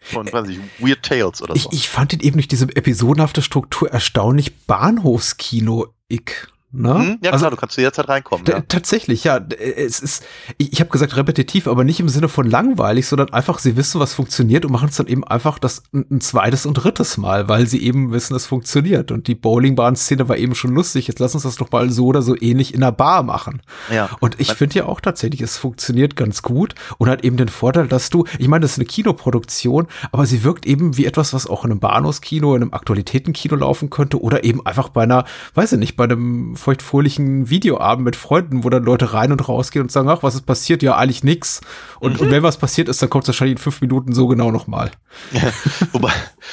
[0.00, 1.70] Von, weiß ich, Weird Tales oder Ich, so.
[1.72, 6.48] ich fand ihn eben durch diese episodenhafte Struktur erstaunlich Bahnhofskino-ick.
[6.70, 6.94] Ne?
[6.98, 7.18] Hm?
[7.22, 8.44] Ja, also, klar, du kannst zu jeder Zeit reinkommen.
[8.46, 8.60] Ja.
[8.60, 9.40] Tatsächlich, ja.
[9.40, 10.22] D- Es ist,
[10.58, 14.00] ich, ich habe gesagt repetitiv, aber nicht im Sinne von langweilig, sondern einfach, sie wissen,
[14.00, 17.66] was funktioniert und machen es dann eben einfach das ein, zweites und drittes Mal, weil
[17.66, 19.10] sie eben wissen, es funktioniert.
[19.10, 21.08] Und die Bowlingbahn-Szene war eben schon lustig.
[21.08, 23.62] Jetzt lass uns das doch mal so oder so ähnlich in einer Bar machen.
[23.90, 24.10] ja.
[24.20, 27.88] Und ich finde ja auch tatsächlich, es funktioniert ganz gut und hat eben den Vorteil,
[27.88, 31.46] dass du, ich meine, das ist eine Kinoproduktion, aber sie wirkt eben wie etwas, was
[31.46, 35.72] auch in einem Bahnhofskino, in einem Aktualitätenkino laufen könnte oder eben einfach bei einer, weiß
[35.72, 39.92] ich nicht, bei einem feuchtfröhlichen Videoabend mit Freunden, wo dann Leute rein und rausgehen und
[39.92, 40.82] sagen, ach, was ist passiert?
[40.82, 41.60] Ja, eigentlich nix.
[42.00, 44.50] Und, und wenn was passiert ist, dann kommt es wahrscheinlich in fünf Minuten so genau
[44.50, 44.90] nochmal.
[45.92, 46.12] wobei,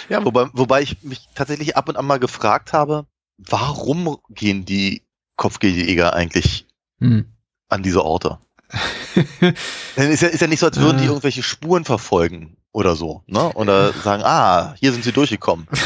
[0.10, 3.06] ja, wobei, wobei ich mich tatsächlich ab und an mal gefragt habe,
[3.38, 5.04] warum gehen die
[5.36, 6.66] Kopfgeldjäger eigentlich
[7.02, 7.26] Hm.
[7.68, 8.40] an diese Orte?
[9.42, 11.08] Denn ist ja, ist ja nicht so, als würden die Äh.
[11.08, 13.52] irgendwelche Spuren verfolgen oder so, ne?
[13.54, 15.68] Oder sagen, ah, hier sind sie durchgekommen.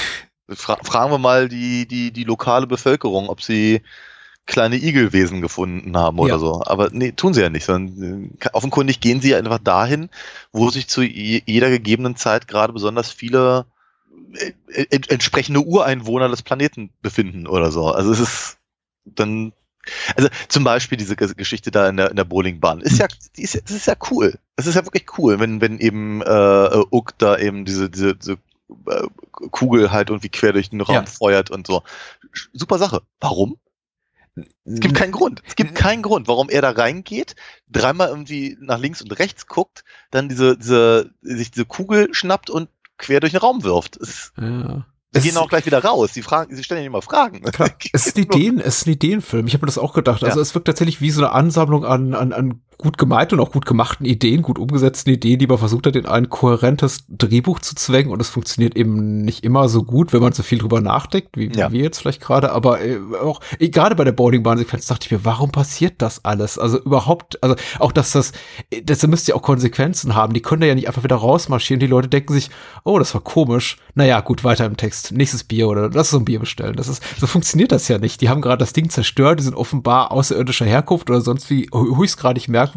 [0.54, 3.82] Fra fragen wir mal die, die, die lokale Bevölkerung, ob sie
[4.46, 6.40] kleine Igelwesen gefunden haben oder Ja.
[6.40, 6.64] so.
[6.66, 10.10] Aber nee, tun sie ja nicht, sondern äh, offenkundig gehen sie ja einfach dahin,
[10.52, 13.68] wo sich zu je- jeder gegebenen Zeit gerade besonders viele
[14.34, 14.54] äh,
[15.10, 17.92] entsprechende Ureinwohner des Planeten befinden oder so.
[17.92, 18.58] Also es ist
[19.06, 19.54] dann,
[20.16, 23.08] also zum Beispiel diese Ge- Geschichte da in der, in der Bowlingbahn ist ja,
[23.38, 24.40] die ist das ist ja cool.
[24.56, 28.38] Es ist ja wirklich cool, wenn, wenn eben äh, Uck da eben diese, diese, diese
[29.52, 31.06] Kugel halt irgendwie quer durch den Raum Ja.
[31.06, 31.84] feuert und so.
[32.54, 33.02] Super Sache.
[33.20, 33.58] Warum?
[34.64, 35.42] Es gibt keinen Grund.
[35.46, 37.36] Es gibt keinen Grund, warum er da reingeht,
[37.68, 42.70] dreimal irgendwie nach links und rechts guckt, dann diese, diese, sich diese Kugel schnappt und
[42.98, 43.98] quer durch den Raum wirft.
[43.98, 44.86] Es, Ja.
[45.12, 46.14] sie Es gehen auch gleich wieder raus.
[46.14, 47.42] Sie fragen, sie stellen ja immer Fragen.
[47.42, 49.48] Klar, es ist, ein Ideen, es ist ein Ideenfilm.
[49.48, 50.24] Ich habe mir das auch gedacht.
[50.24, 50.42] Also Ja.
[50.42, 53.66] es wirkt tatsächlich wie so eine Ansammlung an, an, an gut gemeinten und auch gut
[53.66, 58.10] gemachten Ideen, gut umgesetzten Ideen, die man versucht hat, in ein kohärentes Drehbuch zu zwängen.
[58.10, 61.52] Und es funktioniert eben nicht immer so gut, wenn man so viel drüber nachdenkt, wie,
[61.52, 61.74] Ja.
[61.74, 62.54] wir jetzt vielleicht gerade.
[62.54, 66.58] Aber äh, auch äh, gerade bei der Bowlingbahn-Sequenz dachte ich mir, warum passiert das alles?
[66.58, 68.32] Also überhaupt, also auch, dass das,
[68.70, 70.34] äh, das müsste ja auch Konsequenzen haben.
[70.34, 71.82] Die können da ja nicht einfach wieder rausmarschieren.
[71.82, 72.50] Die Leute denken sich,
[72.86, 73.76] oh, das war komisch.
[73.94, 75.12] Naja, gut, weiter im Text.
[75.12, 76.78] Nächstes Bier oder lass uns ein Bier bestellen.
[76.78, 78.22] Das ist, so funktioniert das ja nicht.
[78.22, 82.48] Die haben gerade das Ding zerstört, die sind offenbar außerirdischer Herkunft oder sonst wie höchstgradig
[82.48, 82.69] merkwürdig.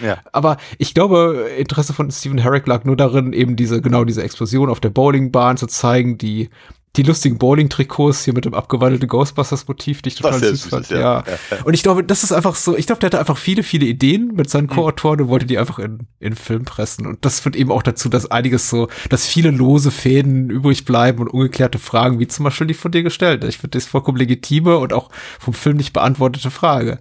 [0.00, 0.18] Ja.
[0.32, 4.70] Aber ich glaube, Interesse von Stephen Herrick lag nur darin, eben diese, genau diese Explosion
[4.70, 6.50] auf der Bowlingbahn zu zeigen, die,
[6.96, 10.90] die lustigen Bowling-Trikots hier mit dem abgewandelten Ghostbusters-Motiv, die ich total süß süß fand.
[10.90, 10.98] ja.
[10.98, 11.24] Ja.
[11.24, 11.64] Ja, ja.
[11.64, 14.32] Und ich glaube, das ist einfach so, ich glaube, der hatte einfach viele, viele Ideen
[14.34, 17.06] mit seinen Co-Autoren und wollte die einfach in, in Film pressen.
[17.06, 21.20] Und das führt eben auch dazu, dass einiges so, dass viele lose Fäden übrig bleiben
[21.20, 23.44] und ungeklärte Fragen, wie zum Beispiel die von dir gestellt.
[23.44, 26.98] Ich finde das vollkommen legitime und auch vom Film nicht beantwortete Frage.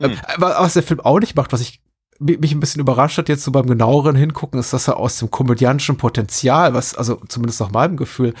[0.00, 1.80] Ähm, Aber was der Film auch nicht macht, was ich
[2.18, 5.18] mi- mich ein bisschen überrascht hat jetzt so beim genaueren Hingucken, ist, dass er aus
[5.18, 8.34] dem komödiantischen Potenzial, was also zumindest nach meinem Gefühl,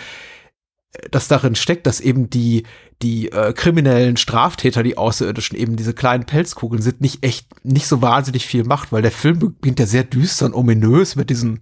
[0.92, 2.64] äh, das darin steckt, dass eben die
[3.02, 8.02] die äh, kriminellen Straftäter, die Außerirdischen, eben diese kleinen Pelzkugeln sind, nicht echt, nicht so
[8.02, 11.60] wahnsinnig viel macht, weil der Film beginnt ja sehr düster und ominös mit diesen,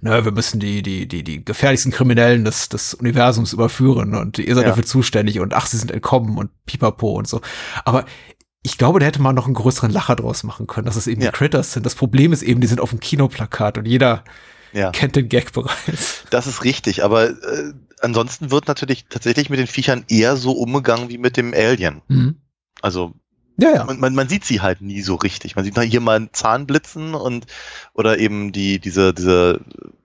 [0.00, 4.54] na, wir müssen die, die, die, die gefährlichsten Kriminellen des, des Universums überführen und ihr
[4.54, 4.68] seid Ja.
[4.68, 7.40] dafür zuständig und ach, sie sind entkommen und pipapo und so.
[7.84, 8.04] Aber
[8.66, 11.22] ich glaube, da hätte man noch einen größeren Lacher draus machen können, dass es eben
[11.22, 11.30] Ja.
[11.30, 11.86] die Critters sind.
[11.86, 14.24] Das Problem ist eben, die sind auf dem Kinoplakat und jeder
[14.72, 14.90] Ja.
[14.90, 16.24] kennt den Gag bereits.
[16.30, 21.08] Das ist richtig, aber äh, ansonsten wird natürlich tatsächlich mit den Viechern eher so umgegangen
[21.08, 22.02] wie mit dem Alien.
[22.08, 22.36] Mhm.
[22.82, 23.12] Also
[23.58, 23.84] Ja, ja.
[23.84, 25.54] man, man, man sieht sie halt nie so richtig.
[25.56, 27.46] Man sieht hier mal einen Zahn blitzen und
[27.94, 29.60] oder eben die diese diese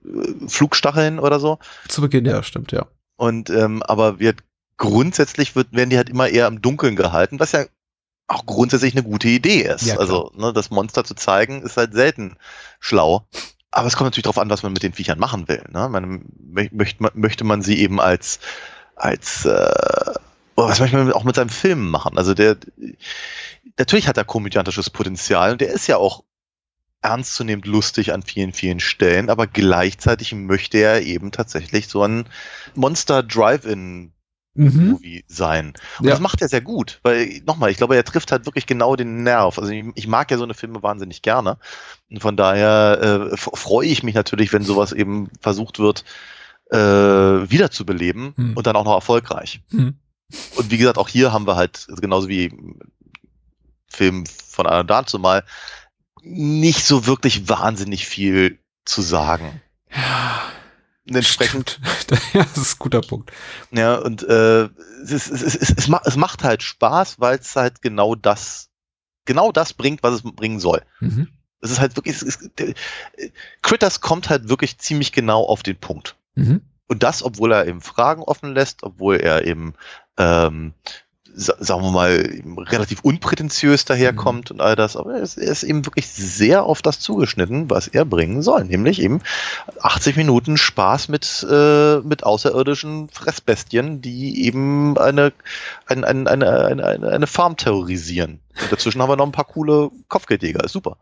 [0.06, 1.58] äh, Flugstacheln oder so.
[1.88, 2.86] Zu Beginn, ja, stimmt, ja.
[3.16, 4.38] Und ähm, aber wird
[4.78, 7.64] grundsätzlich wird, werden die halt immer eher im Dunkeln gehalten, was ja
[8.32, 9.86] auch grundsätzlich eine gute Idee ist.
[9.86, 12.36] Ja, also ne, das Monster zu zeigen ist halt selten
[12.80, 13.26] schlau.
[13.70, 15.64] Aber es kommt natürlich darauf an, was man mit den Viechern machen will.
[15.70, 15.88] Ne?
[15.88, 18.38] Man, mö- möchte, man, möchte man sie eben als
[18.94, 19.48] als äh,
[20.54, 22.18] oder was manchmal auch mit seinem Film machen.
[22.18, 22.58] Also der,
[23.78, 26.24] natürlich hat er komödiantisches Potenzial und der ist ja auch
[27.00, 32.28] ernstzunehmend lustig an vielen, vielen Stellen, aber gleichzeitig möchte er eben tatsächlich so ein
[32.74, 34.12] Monster Drive-In
[34.54, 34.90] Mhm.
[34.90, 35.72] Movie sein.
[35.98, 36.10] Und Ja.
[36.10, 39.22] das macht er sehr gut, weil nochmal, ich glaube, er trifft halt wirklich genau den
[39.22, 39.58] Nerv.
[39.58, 41.56] Also ich, ich mag ja so eine Filme wahnsinnig gerne.
[42.10, 46.04] Und von daher äh, freue ich mich natürlich, wenn sowas eben versucht wird,
[46.70, 48.56] äh, wiederzubeleben Hm.
[48.56, 49.60] und dann auch noch erfolgreich.
[49.70, 49.94] Mhm.
[50.56, 52.52] Und wie gesagt, auch hier haben wir halt, genauso wie
[53.88, 55.44] Film von einer dazu mal,
[56.22, 59.60] nicht so wirklich wahnsinnig viel zu sagen.
[59.94, 60.42] Ja,
[61.08, 61.80] Und entsprechend
[62.32, 63.32] ja, das ist ein guter Punkt.
[63.72, 64.64] Ja, und äh,
[65.02, 68.70] es, ist, es, ist, es, es, es macht halt Spaß, weil es halt genau das,
[69.24, 70.82] genau das bringt, was es bringen soll.
[71.00, 71.28] Mhm.
[71.60, 72.74] Es ist halt wirklich, es ist, der-
[73.62, 76.16] Critters kommt halt wirklich ziemlich genau auf den Punkt.
[76.34, 76.60] Mhm.
[76.86, 79.74] Und das, obwohl er eben Fragen offen lässt, obwohl er eben,
[80.18, 80.74] ähm,
[81.34, 86.64] sagen wir mal, relativ unprätentiös daherkommt und all das, aber er ist, eben wirklich sehr
[86.64, 89.20] auf das zugeschnitten, was er bringen soll, nämlich eben
[89.80, 95.32] 80 Minuten Spaß mit, äh, mit außerirdischen Fressbestien, die eben eine,
[95.86, 98.40] ein, ein, eine, eine, eine, eine Farm terrorisieren.
[98.60, 100.96] Und dazwischen haben wir noch ein paar coole Kopfgeldjäger, ist super.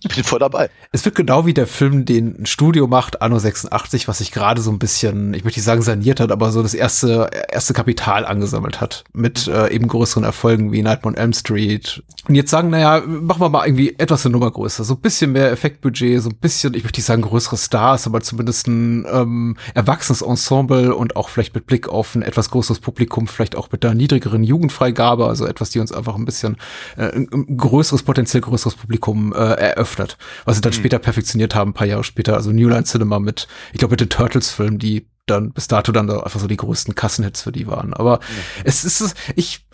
[0.00, 0.70] Ich bin voll dabei.
[0.92, 4.60] Es wird genau wie der Film, den ein Studio macht, Anno 86, was sich gerade
[4.60, 8.24] so ein bisschen, ich möchte nicht sagen saniert hat, aber so das erste, erste Kapital
[8.24, 9.04] angesammelt hat.
[9.12, 12.02] Mit äh, eben größeren Erfolgen wie Nightmare on Elm Street.
[12.28, 14.84] Und jetzt sagen, naja, machen wir mal irgendwie etwas eine Nummer größer.
[14.84, 18.20] So ein bisschen mehr Effektbudget, so ein bisschen, ich möchte nicht sagen größere Stars, aber
[18.20, 23.26] zumindest ein ähm, erwachsenes Ensemble und auch vielleicht mit Blick auf ein etwas größeres Publikum,
[23.26, 26.56] vielleicht auch mit einer niedrigeren Jugendfreigabe, also etwas, die uns einfach ein bisschen
[26.96, 30.18] äh, ein, größeres, potenziell größeres Publikum äh, eröffnet.
[30.44, 32.34] Was sie dann später perfektioniert haben, ein paar Jahre später.
[32.34, 36.08] Also New Line Cinema mit, ich glaube, mit den Turtles-Filmen, die dann bis dato dann
[36.10, 37.92] einfach so die größten Kassenhits für die waren.
[37.94, 38.20] Aber
[38.64, 39.66] es ist, ich,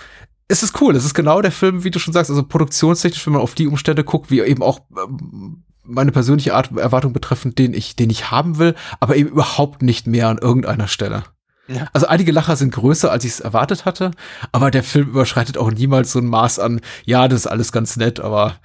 [0.49, 0.97] es ist cool.
[0.97, 3.67] Es ist genau der Film, wie du schon sagst, also produktionstechnisch, wenn man auf die
[3.67, 8.31] Umstände guckt, wie eben auch ähm, meine persönliche Art Erwartung betreffend, den ich, den ich
[8.31, 11.25] haben will, aber eben überhaupt nicht mehr an irgendeiner Stelle.
[11.73, 11.89] Ja.
[11.93, 14.11] Also einige Lacher sind größer, als ich es erwartet hatte,
[14.53, 17.97] aber der Film überschreitet auch niemals so ein Maß an, ja, das ist alles ganz
[17.97, 18.57] nett, aber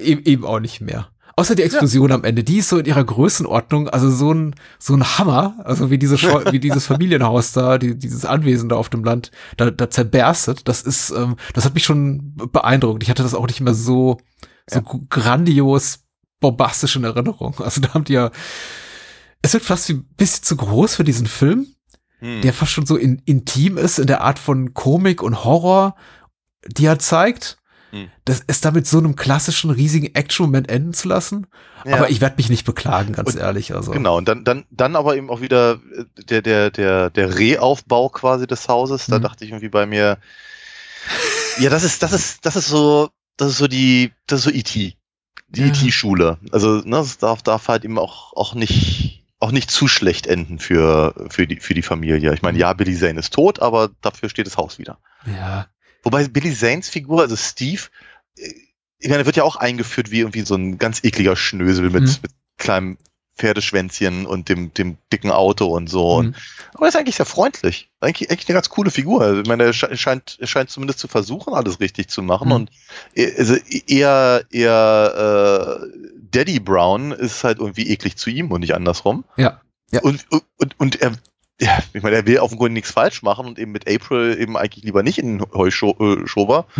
[0.00, 1.08] eben, eben auch nicht mehr.
[1.36, 4.94] Außer die Explosion am Ende, die ist so in ihrer Größenordnung, also so ein, so
[4.94, 6.16] ein Hammer, also wie, diese
[6.52, 10.82] wie dieses Familienhaus da, die, dieses Anwesen da auf dem Land, da, da zerberstet, das
[10.82, 13.04] ist, ähm, das hat mich schon beeindruckt.
[13.04, 14.18] Ich hatte das auch nicht mehr so,
[14.68, 16.00] so grandios
[16.40, 17.54] bombastisch in Erinnerung.
[17.60, 18.32] Also da haben die ja,
[19.42, 21.66] es wird fast wie ein bisschen zu groß für diesen Film,
[22.20, 22.40] Hm.
[22.42, 25.94] der fast schon so in, intim ist in der Art von Komik und Horror,
[26.66, 27.58] die er zeigt.
[27.90, 28.10] Hm.
[28.24, 31.46] Das ist damit so einem klassischen riesigen Action-Moment enden zu lassen.
[31.86, 31.94] Ja.
[31.94, 33.72] Aber ich werde mich nicht beklagen, ganz Und- ehrlich.
[33.74, 33.92] Also.
[33.92, 38.08] Genau, und dann, dann, dann aber eben auch wieder äh, der, der, der, der Rehaufbau
[38.08, 39.06] quasi des Hauses.
[39.06, 39.22] Da Mhm.
[39.22, 40.18] dachte ich irgendwie bei mir,
[41.60, 44.50] ja, das ist, das ist, das ist so, das ist so die, das ist so
[44.50, 44.96] E.T.
[45.50, 45.66] Die Ja.
[45.68, 46.38] E.T.-Schule.
[46.52, 50.58] Also, ne, das darf, darf halt eben auch, auch nicht, auch nicht zu schlecht enden
[50.58, 52.34] für, für die, für die Familie.
[52.34, 54.98] Ich meine, ja, Billy Zane ist tot, aber dafür steht das Haus wieder.
[55.26, 55.68] Ja.
[56.02, 57.82] Wobei Billy Zanes Figur, also Steve,
[58.36, 58.50] äh,
[58.98, 62.02] ich meine, er wird ja auch eingeführt wie irgendwie so ein ganz ekliger Schnösel mit,
[62.02, 62.16] Mhm.
[62.22, 62.98] mit kleinem
[63.36, 66.22] Pferdeschwänzchen und dem, dem dicken Auto und so.
[66.24, 66.34] Mhm.
[66.74, 67.88] aber er ist eigentlich sehr freundlich.
[68.00, 69.22] Eigentlich, eigentlich eine ganz coole Figur.
[69.22, 72.48] Also, ich meine, er sche- scheint, er scheint zumindest zu versuchen, alles richtig zu machen.
[72.48, 72.54] Mhm.
[72.54, 72.70] Und
[73.14, 73.54] er- also
[73.86, 75.86] eher, eher äh,
[76.30, 79.24] Daddy Brown ist halt irgendwie eklig zu ihm und nicht andersrum.
[79.36, 79.60] Ja.
[79.90, 80.00] Ja.
[80.02, 80.26] Und,
[80.58, 81.12] und, und er,
[81.60, 84.38] ja, ich meine, er will auf dem Grunde nichts falsch machen und eben mit April
[84.38, 86.66] eben eigentlich lieber nicht in den Heuschober.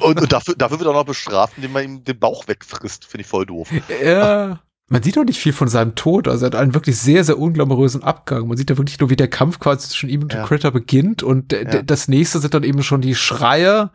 [0.00, 3.06] Und, und dafür, dafür wird er auch noch bestraft, indem man ihm den Bauch wegfrisst.
[3.06, 3.70] Finde ich voll doof.
[4.04, 4.60] Ja.
[4.92, 6.26] Man sieht auch nicht viel von seinem Tod.
[6.26, 8.48] Also er hat einen wirklich sehr, sehr unglamourösen Abgang.
[8.48, 10.46] Man sieht ja wirklich nur, wie der Kampf quasi zwischen ihm und dem Ja.
[10.46, 11.22] Critter beginnt.
[11.22, 11.82] Und Ja.
[11.82, 13.90] das nächste sind dann eben schon die Schreie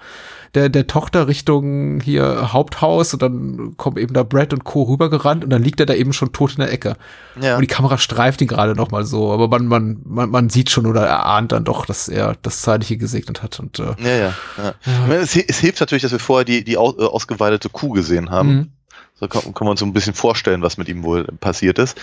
[0.53, 3.12] der, der Tochter Richtung hier Haupthaus.
[3.13, 4.84] Und dann kommen eben da Brad und Co.
[4.84, 5.43] rübergerannt.
[5.43, 6.95] Und dann liegt er da eben schon tot in der Ecke.
[7.41, 7.55] Ja.
[7.55, 9.34] Und die Kamera streift ihn gerade noch mal so.
[9.34, 12.95] Aber man, man, man, man sieht schon oder erahnt dann doch, dass er das Zeitliche
[12.95, 13.60] gesegnet hat.
[13.60, 14.34] Und äh, Ja, ja.
[14.58, 15.13] ja.
[15.13, 18.49] Es, es hilft natürlich, dass wir vorher die, die aus, äh, ausgeweidete Kuh gesehen haben.
[18.55, 18.71] mhm.
[19.17, 21.97] So kann, kann man uns so ein bisschen vorstellen, was mit ihm wohl passiert ist.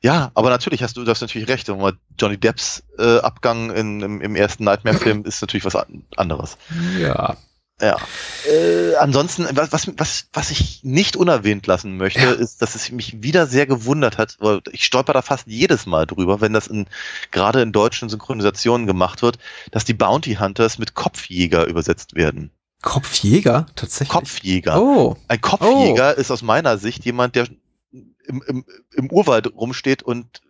[0.00, 1.68] Ja, aber natürlich hast du das natürlich recht.
[2.18, 6.56] Johnny Depps äh, Abgang in, im, im ersten Nightmare-Film ist natürlich was an- anderes.
[6.98, 7.36] ja.
[7.80, 7.96] Ja.
[8.48, 13.24] Äh, ansonsten, was, was, was, was ich nicht unerwähnt lassen möchte, ist, dass es mich
[13.24, 16.86] wieder sehr gewundert hat, weil ich stolper da fast jedes Mal drüber, wenn das in,
[17.32, 19.38] gerade in deutschen Synchronisationen gemacht wird,
[19.72, 22.52] dass die Bounty Hunters mit Kopfjäger übersetzt werden.
[22.82, 24.08] Kopfjäger, tatsächlich.
[24.10, 24.80] Kopfjäger.
[24.80, 25.16] Oh.
[25.28, 27.46] Ein Kopfjäger ist aus meiner Sicht jemand, der
[28.26, 28.64] im, im,
[28.94, 30.40] im Urwald rumsteht und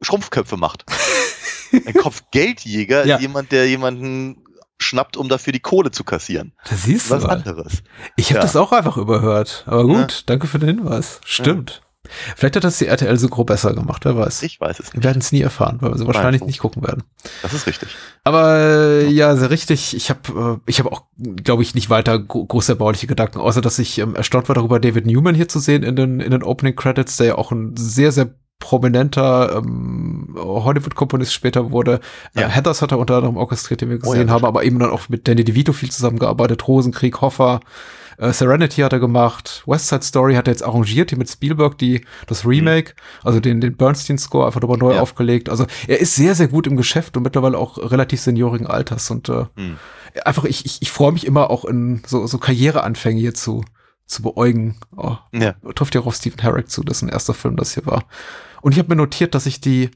[0.00, 0.84] Schrumpfköpfe macht.
[1.72, 3.16] Ein Kopfgeldjäger Ja.
[3.16, 4.44] ist jemand, der jemanden
[4.78, 6.52] schnappt, um dafür die Kohle zu kassieren.
[6.68, 7.30] Da siehst du Was mal.
[7.30, 7.82] anderes.
[8.16, 8.42] Ich habe Ja.
[8.42, 9.64] das auch einfach überhört.
[9.66, 11.20] Aber gut, danke für den Hinweis.
[11.24, 11.82] Stimmt.
[12.36, 14.42] Vielleicht hat das die RTL Synchro besser gemacht, wer weiß.
[14.42, 15.04] Ich weiß es Wir nicht.
[15.04, 17.02] werden es nie erfahren, weil wir sie wahrscheinlich nicht gucken werden.
[17.42, 17.88] Das ist richtig.
[18.24, 19.96] Aber äh, ja, sehr richtig.
[19.96, 21.04] Ich habe äh, ich habe auch,
[21.42, 24.80] glaube ich, nicht weiter gro groß erbauliche Gedanken, außer dass ich ähm, erstaunt war darüber,
[24.80, 27.74] David Newman hier zu sehen in den, in den Opening Credits, der ja auch ein
[27.76, 32.00] sehr, sehr prominenter ähm, Hollywood-Komponist später wurde.
[32.34, 32.42] Ja.
[32.46, 34.78] Äh, Heathers hat er unter anderem orchestriert, den wir Oh ja, gesehen haben, aber eben
[34.78, 37.60] dann auch mit Danny DeVito viel zusammengearbeitet, Rosenkrieg, Hoffer,
[38.18, 41.78] äh, Serenity hat er gemacht, West Side Story hat er jetzt arrangiert, hier mit Spielberg,
[41.78, 44.96] die, das Remake, also den, den Bernstein-Score einfach nochmal neu Mhm.
[44.96, 45.02] Ja.
[45.02, 45.48] aufgelegt.
[45.48, 49.28] Also er ist sehr, sehr gut im Geschäft und mittlerweile auch relativ seniorigen Alters und
[49.28, 49.76] äh, Hm.
[50.24, 53.64] einfach, ich, ich, ich freue mich immer auch in so, so Karriereanfänge hier zu,
[54.06, 54.76] zu beäugen.
[54.96, 55.54] Oh, Ja.
[55.74, 58.04] trifft ja auch auf Stephen Herrick zu, dessen erster Film das hier war.
[58.62, 59.90] Und ich habe mir notiert, dass ich die,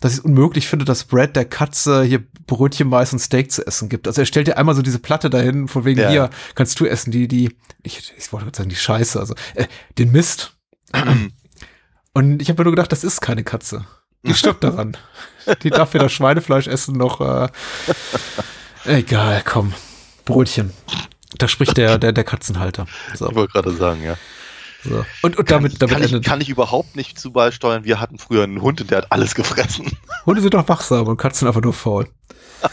[0.00, 3.66] dass ich es unmöglich finde, dass Brad der Katze hier Brötchen, Mais und Steak zu
[3.66, 4.06] essen gibt.
[4.06, 6.10] Also er stellt dir einmal so diese Platte dahin, von wegen Ja.
[6.10, 9.66] hier kannst du essen, die, die, ich, ich wollte gerade sagen, die Scheiße, also äh,
[9.98, 10.52] den Mist.
[12.12, 13.86] Und ich habe mir nur gedacht, das ist keine Katze.
[14.26, 14.96] Die stirbt daran.
[15.62, 17.20] Die darf weder Schweinefleisch essen noch.
[17.20, 17.48] Äh,
[18.84, 19.74] egal, komm.
[20.24, 20.72] Brötchen.
[21.38, 22.86] Da spricht der, der, der Katzenhalter.
[23.14, 24.16] So, Ich wollte gerade sagen, ja.
[24.84, 25.04] So.
[25.22, 26.24] Und, und damit, damit kann, ich, endet.
[26.24, 27.84] kann ich überhaupt nicht zu beisteuern.
[27.84, 29.92] Wir hatten früher einen Hund und der hat alles gefressen.
[30.26, 32.08] Hunde sind doch wachsam und Katzen einfach nur faul.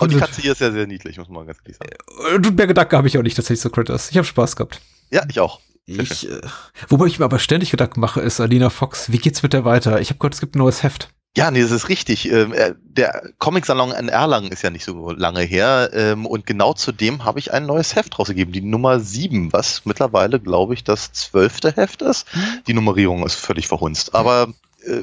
[0.00, 2.34] Und die Katze hier ist ja sehr niedlich, muss man ganz ehrlich sagen.
[2.34, 4.10] Und mehr Gedanken habe ich auch nicht tatsächlich zu Critters.
[4.10, 4.80] Ich habe Spaß gehabt.
[5.12, 5.60] Ja, ich auch.
[5.86, 6.40] Ich, äh,
[6.88, 10.00] wobei ich mir aber ständig Gedanken mache, ist Alina Fox, wie geht's mit der weiter?
[10.00, 11.10] Ich habe gehört, es gibt ein neues Heft.
[11.36, 12.32] Ja, nee, das ist richtig.
[12.32, 15.90] Ähm, äh, der Comic-Salon in Erlangen ist ja nicht so lange her.
[15.92, 19.84] Ähm, und genau zu dem habe ich ein neues Heft rausgegeben, die Nummer 7, was
[19.84, 22.26] mittlerweile, glaube ich, das zwölfte Heft ist.
[22.66, 24.14] Die Nummerierung ist völlig verhunzt.
[24.14, 24.54] Aber
[24.86, 25.02] äh,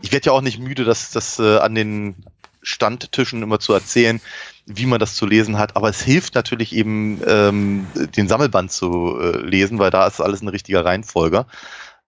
[0.00, 2.14] ich werde ja auch nicht müde, das, das äh, an den
[2.62, 4.22] Standtischen immer zu erzählen,
[4.64, 5.76] wie man das zu lesen hat.
[5.76, 10.48] Aber es hilft natürlich eben, ähm, den Sammelband zu lesen, weil da ist alles in
[10.48, 11.44] richtiger Reihenfolge.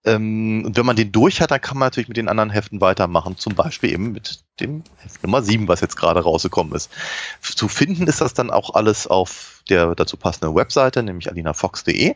[0.05, 2.81] Ähm, und wenn man den durch hat, dann kann man natürlich mit den anderen Heften
[2.81, 3.37] weitermachen.
[3.37, 6.89] Zum Beispiel eben mit dem Heft Nummer 7, was jetzt gerade rausgekommen ist.
[7.41, 12.15] Zu finden ist das dann auch alles auf der dazu passenden Webseite, nämlich alinafox.de.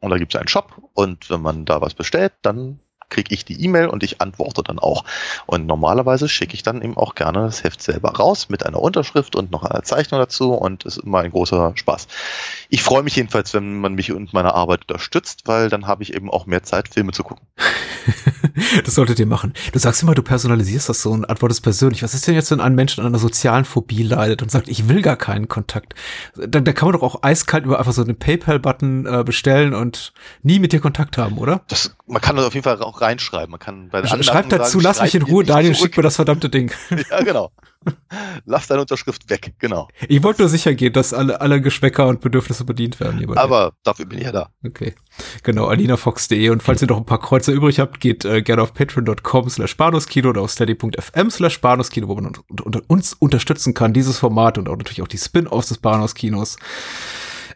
[0.00, 0.82] Und da gibt es einen Shop.
[0.94, 2.80] Und wenn man da was bestellt, dann
[3.12, 5.04] kriege ich die E-Mail und ich antworte dann auch.
[5.46, 9.36] Und normalerweise schicke ich dann eben auch gerne das Heft selber raus mit einer Unterschrift
[9.36, 12.08] und noch einer Zeichnung dazu und es ist immer ein großer Spaß.
[12.70, 16.14] Ich freue mich jedenfalls, wenn man mich und meine Arbeit unterstützt, weil dann habe ich
[16.14, 17.46] eben auch mehr Zeit, Filme zu gucken.
[18.84, 19.54] Das solltet ihr machen.
[19.72, 22.02] Du sagst immer, du personalisierst das so und antwortest persönlich.
[22.02, 24.88] Was ist denn jetzt, wenn ein Mensch an einer sozialen Phobie leidet und sagt, ich
[24.88, 25.94] will gar keinen Kontakt?
[26.36, 30.12] Da, da kann man doch auch eiskalt über einfach so einen PayPal-Button äh, bestellen und
[30.42, 31.62] nie mit dir Kontakt haben, oder?
[31.68, 33.50] Das, man kann das auf jeden Fall auch reinschreiben.
[33.50, 35.88] Man kann bei Sch Anmerkungen Schreib dazu, sagen, lass mich in Ruhe, Daniel, zurück.
[35.90, 36.72] schick mir das verdammte Ding.
[37.10, 37.50] Ja, genau.
[38.44, 39.88] Lass deine Unterschrift weg, genau.
[40.08, 43.20] Ich wollte nur sicher gehen, dass alle, alle Geschmäcker und Bedürfnisse bedient werden.
[43.26, 43.40] bei dir.
[43.40, 44.50] Aber dafür bin ich ja da.
[44.64, 44.94] Okay.
[45.42, 46.48] Genau, alinafox.de.
[46.50, 49.76] Und falls ihr noch ein paar Kreuzer übrig habt, geht äh, gerne auf patreon.com slash
[49.76, 54.58] banuskino oder auf steady.fm slash banuskino, wo man un unter uns unterstützen kann, dieses Format
[54.58, 56.56] und auch natürlich auch die Spin-offs des Banuskinos.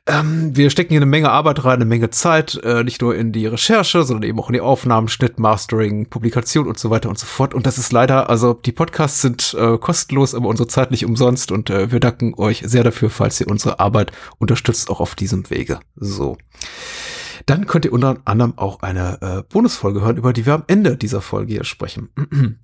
[0.09, 3.33] Ähm, wir stecken hier eine Menge Arbeit rein, eine Menge Zeit, äh, nicht nur in
[3.33, 7.19] die Recherche, sondern eben auch in die Aufnahmen, Schnitt, Mastering, Publikation und so weiter und
[7.19, 7.55] so fort.
[7.55, 11.51] Und das ist leider, also die Podcasts sind äh, kostenlos, aber unsere Zeit nicht umsonst
[11.51, 15.51] und äh, wir danken euch sehr dafür, falls ihr unsere Arbeit unterstützt, auch auf diesem
[15.51, 15.81] Wege.
[15.97, 16.39] So.
[17.47, 20.97] Dann könnt ihr unter anderem auch eine äh, Bonusfolge hören, über die wir am Ende
[20.97, 22.11] dieser Folge hier sprechen.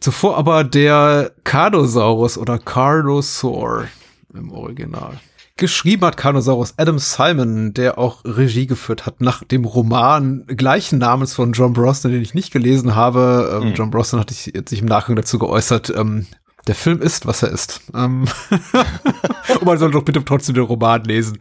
[0.00, 3.84] Zuvor aber der Cardosaurus oder Cardosaur
[4.32, 5.20] im Original.
[5.60, 11.34] Geschrieben hat Carnosaurus Adam Simon, der auch Regie geführt hat nach dem Roman gleichen Namens
[11.34, 13.50] von John Brosnan, den ich nicht gelesen habe.
[13.62, 13.74] Ähm, Hm.
[13.74, 16.26] John Brosnan hat sich sich im Nachgang dazu geäußert, ähm,
[16.66, 17.80] der Film ist, was er ist.
[17.94, 18.26] Ähm
[19.60, 21.38] Und man soll doch bitte trotzdem den Roman lesen.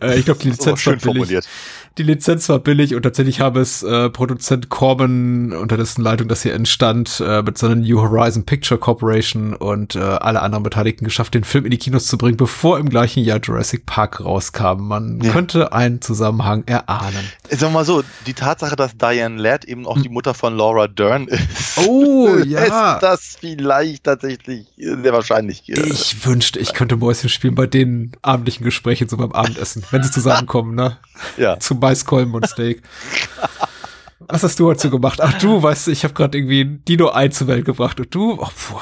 [0.00, 1.04] Äh, ich glaube, die Lizenz war billig.
[1.04, 1.48] formuliert.
[1.96, 6.42] Die Lizenz war billig und tatsächlich habe es äh, Produzent Corbin, unter dessen Leitung das
[6.42, 11.34] hier entstand, äh, mit seiner New Horizon Picture Corporation und äh, alle anderen Beteiligten geschafft,
[11.34, 14.86] den Film in die Kinos zu bringen, bevor im gleichen Jahr Jurassic Park rauskam.
[14.86, 15.32] Man Ja.
[15.32, 17.24] könnte einen Zusammenhang erahnen.
[17.50, 20.86] Sagen wir mal so, die Tatsache, dass Diane Ladd eben auch die Mutter von Laura
[20.86, 22.52] Dern ist, Oh, ist
[23.00, 25.68] das vielleicht tatsächlich sehr wahrscheinlich.
[25.68, 30.10] Ich wünschte, ich könnte Mäuschen spielen bei den abendlichen Gesprächen so beim Abendessen, wenn sie
[30.12, 30.98] zusammenkommen, ne?
[31.36, 31.58] ja.
[31.58, 32.82] Zum Maiskolben und Steak.
[34.20, 35.20] Was hast du dazu gemacht?
[35.22, 38.32] Ach du, weißt du, ich habe gerade irgendwie Dino 1 zur Welt gebracht und du,
[38.32, 38.74] oh, pf,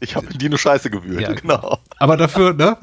[0.00, 1.78] Ich habe Dino Scheiße gewühlt, Ja, genau.
[1.98, 2.76] aber dafür, ne,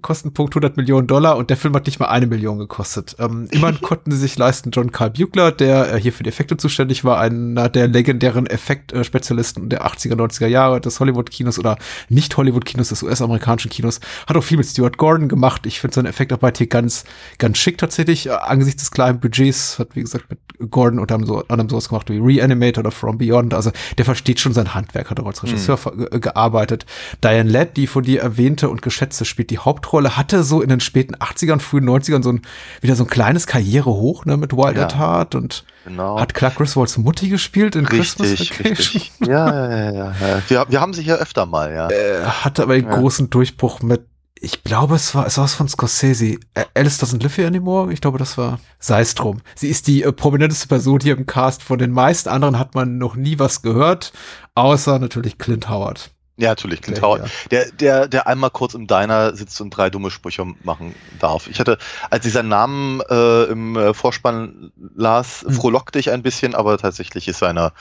[0.00, 3.16] Kostenpunkt 100 Millionen Dollar und der Film hat nicht mal eine Million gekostet.
[3.18, 6.56] Ähm, immerhin konnten sie sich leisten, John Carl Bugler, der äh, hier für die Effekte
[6.56, 11.76] zuständig war, einer der legendären Effektspezialisten der 80er, 90er Jahre des Hollywood-Kinos oder
[12.08, 15.66] nicht Hollywood-Kinos, des US-amerikanischen Kinos, hat auch viel mit Stuart Gordon gemacht.
[15.66, 17.04] Ich finde seine Effektarbeit hier ganz,
[17.38, 21.28] ganz schick tatsächlich, äh, angesichts des kleinen Budgets, hat wie gesagt mit Gordon unter anderem,
[21.34, 23.54] so, anderem sowas gemacht wie Reanimator oder From Beyond.
[23.54, 26.86] Also der versteht schon sein Handwerk, hat auch als Regisseur ver- ge- gearbeitet.
[27.22, 30.80] Diane Ladd, die von dir erwähnte und geschätzte, spielt die Hauptrolle, hatte so in den
[30.80, 32.42] späten 80ern, frühen 90ern so ein,
[32.80, 34.84] wieder so ein kleines Karrierehoch, ne, mit Wild Ja.
[34.84, 36.20] at Heart und Genau.
[36.20, 38.76] hat Clark Griswolds Mutti gespielt in Christmas richtig, Vacation.
[38.76, 39.12] richtig.
[39.26, 40.12] Ja, ja, ja, ja.
[40.20, 40.42] ja.
[40.48, 41.88] Wir, wir haben sie hier öfter mal, ja.
[41.90, 42.94] Äh, hatte aber den Ja.
[42.96, 44.02] großen Durchbruch mit,
[44.44, 46.36] ich glaube, es war, es war was von Scorsese.
[46.74, 47.92] Alice doesn't live here anymore.
[47.92, 49.40] Ich glaube, das war, sei es drum.
[49.54, 51.62] Sie ist die äh, prominenteste Person hier im Cast.
[51.62, 54.12] Von den meisten anderen hat man noch nie was gehört,
[54.56, 56.10] außer natürlich Clint Howard.
[56.38, 57.30] Ja, natürlich, Clint Der Howard.
[57.52, 61.46] Der, der, der einmal kurz im Diner sitzt und drei dumme Sprüche machen darf.
[61.46, 61.78] Ich hatte,
[62.10, 65.52] als ich seinen Namen äh, im äh, Vorspann las, Hm.
[65.52, 67.72] frohlockte ich ein bisschen, aber tatsächlich ist seine,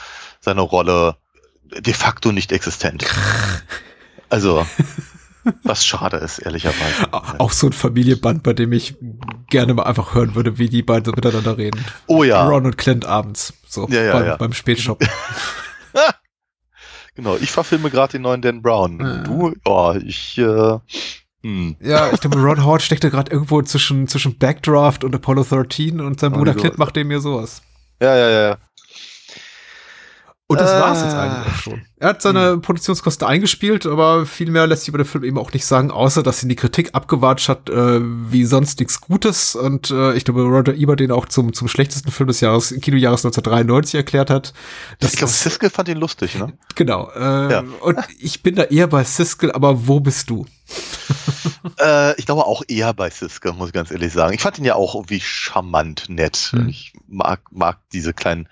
[0.42, 1.16] seine Rolle
[1.64, 3.06] de facto nicht existent.
[4.30, 4.66] Also,
[5.64, 7.08] was schade ist, ehrlicherweise.
[7.14, 8.96] Au- Auch so ein Familienband, bei dem ich
[9.50, 11.84] gerne mal einfach hören würde, wie die beiden so miteinander reden.
[12.08, 14.36] Oh ja, Ron und Clint abends, so Ja, ja, beim, ja.
[14.38, 15.08] beim Spätshoppen.
[17.16, 17.36] genau.
[17.38, 19.00] Ich verfilme gerade den neuen Dan Brown.
[19.00, 19.18] Ja.
[19.24, 20.78] Du, ja, ich, äh,
[21.44, 21.76] hm.
[21.80, 26.20] Ja, ich glaube, Ron Howard steckte gerade irgendwo zwischen, zwischen Backdraft und Apollo 13 und
[26.20, 26.54] sein Oh, Bruder.
[26.54, 27.62] Clint macht dem mir sowas.
[28.02, 28.58] Ja, ja, ja.
[30.52, 30.80] Und das Äh.
[30.80, 31.82] war's jetzt eigentlich auch schon.
[31.98, 35.54] Er hat seine Produktionskosten eingespielt, aber viel mehr lässt sich über den Film eben auch
[35.54, 39.56] nicht sagen, außer dass ihn die Kritik abgewatscht hat, äh, wie sonst nichts Gutes.
[39.56, 43.24] Und äh, ich glaube, Roger Ebert den auch zum, zum schlechtesten Film des Jahres, Kinojahres
[43.26, 44.54] 1993 erklärt hat.
[45.00, 46.54] Ich glaube, Siskel fand ihn lustig, ne?
[46.76, 47.10] Genau.
[47.16, 47.64] Äh, Ja.
[47.82, 50.46] Und ich bin da eher bei Siskel, aber wo bist du?
[51.80, 54.34] Äh, ich glaube auch eher bei Siske, muss ich ganz ehrlich sagen.
[54.34, 56.50] Ich fand ihn ja auch irgendwie charmant nett.
[56.52, 56.68] Hm.
[56.70, 58.48] Ich mag, mag diese kleinen,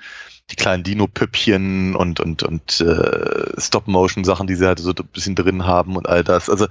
[0.52, 5.66] die kleinen Dino-Püppchen und, und, und äh, Stop-Motion-Sachen, die sie halt so ein bisschen drin
[5.66, 6.50] haben und all das.
[6.50, 6.68] Also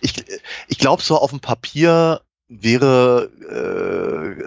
[0.00, 0.24] ich,
[0.68, 3.30] ich glaube, so auf dem Papier wäre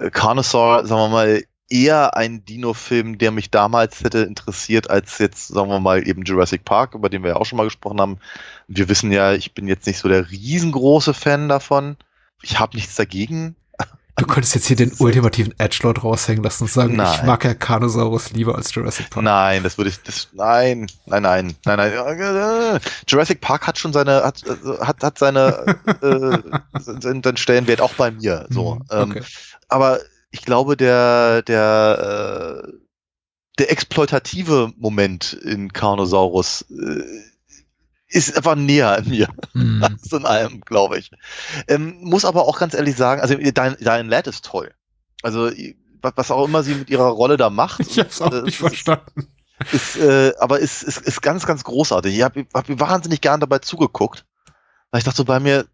[0.03, 5.47] äh, Carnosaur, sagen wir mal, eher ein Dino-Film, der mich damals hätte interessiert, als jetzt,
[5.47, 8.19] sagen wir mal, eben Jurassic Park, über den wir ja auch schon mal gesprochen haben.
[8.67, 11.97] Wir wissen ja, ich bin jetzt nicht so der riesengroße Fan davon.
[12.43, 13.55] Ich habe nichts dagegen.
[14.17, 17.25] Du könntest jetzt hier den ultimativen Edgelord raushängen lassen und sagen, ich Nein.
[17.25, 19.25] mag ja Carnosaurus lieber als Jurassic Park.
[19.25, 22.79] Nein, das würde ich, das, nein, nein, nein, nein, nein.
[23.07, 24.41] Jurassic Park hat schon seine, hat,
[24.79, 28.47] hat, hat seine, äh, seinen Stellenwert auch bei mir.
[28.49, 28.75] So.
[28.75, 29.21] Mhm, Ähm, okay.
[29.67, 29.99] aber
[30.31, 32.71] ich glaube, der, der, äh,
[33.59, 37.03] der exploitative Moment in Carnosaurus äh,
[38.07, 39.27] ist einfach näher an mir.
[39.53, 39.83] Mhm.
[39.83, 41.11] Alles in allem, glaube ich.
[41.67, 44.73] Ähm, muss aber auch ganz ehrlich sagen, also Dein, Dein Lad ist toll.
[45.23, 45.49] Also
[46.01, 47.79] was auch immer sie mit ihrer Rolle da macht.
[47.81, 49.27] Ich hab's auch äh, nicht ist- verstanden.
[49.71, 52.15] ist, äh, aber ist, ist, ist ganz, ganz großartig.
[52.15, 54.25] Ich habe hab wahnsinnig gern dabei zugeguckt,
[54.91, 55.65] weil ich dachte so bei mir,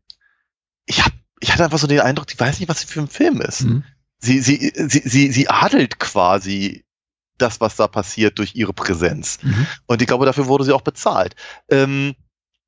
[0.86, 1.12] ich hab,
[1.42, 3.62] ich hatte einfach so den Eindruck, die weiß nicht, was sie für ein Film ist.
[3.62, 3.84] Mhm.
[4.20, 6.86] Sie, sie, sie, sie, sie adelt quasi
[7.42, 9.39] das, was da passiert, durch ihre Präsenz.
[9.42, 9.66] Mhm.
[9.88, 11.36] Und ich glaube, dafür wurde sie auch bezahlt.
[11.70, 12.16] Ähm,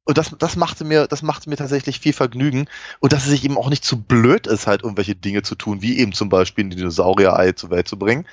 [0.06, 2.68] und das, das machte mir, das machte mir tatsächlich viel Vergnügen.
[3.00, 5.82] Und dass es sich eben auch nicht zu blöd ist, halt irgendwelche Dinge zu tun,
[5.82, 8.28] wie eben zum Beispiel ein Dinosaurier-Ei zur Welt zu bringen.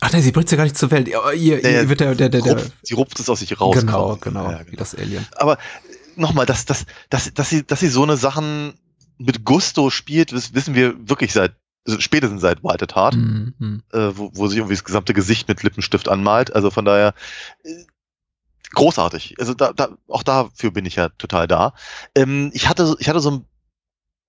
[0.00, 1.08] Ach nee, sie bringt ja gar nicht zur Welt.
[1.08, 3.74] Ihr, ihr, ihr wird der, der, der, der Rupft, sie rupft es aus sich raus.
[3.76, 4.20] genau, quasi.
[4.20, 5.26] genau, Ja, wie das Alien.
[5.36, 5.58] aber
[6.14, 8.74] nochmal, dass, dass, dass, dass, sie, dass sie so eine Sachen
[9.18, 11.54] mit Gusto spielt, wiss- wissen wir wirklich seit,
[11.98, 13.82] spätestens seit White at Heart, Mhm, mhm.
[13.92, 16.54] äh, wo, wo sie irgendwie das gesamte Gesicht mit Lippenstift anmalt.
[16.54, 17.14] Also von daher
[17.64, 17.84] äh,
[18.72, 19.36] großartig.
[19.38, 21.74] Also da, da, auch dafür bin ich ja total da.
[22.14, 23.44] Ähm, ich hatte, so- ich hatte so ein,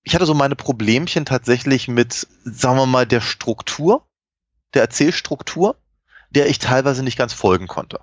[0.03, 4.07] ich hatte so meine Problemchen tatsächlich mit, sagen wir mal, der Struktur,
[4.73, 5.75] der Erzählstruktur,
[6.29, 7.99] der ich teilweise nicht ganz folgen konnte.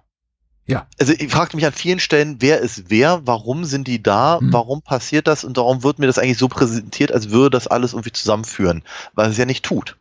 [0.67, 0.87] Ja.
[0.99, 4.53] Also ich fragte mich an vielen Stellen, wer ist wer, warum sind die da, Mhm.
[4.53, 7.93] warum passiert das und warum wird mir das eigentlich so präsentiert, als würde das alles
[7.93, 8.83] irgendwie zusammenführen,
[9.15, 9.99] weil es ja nicht tut.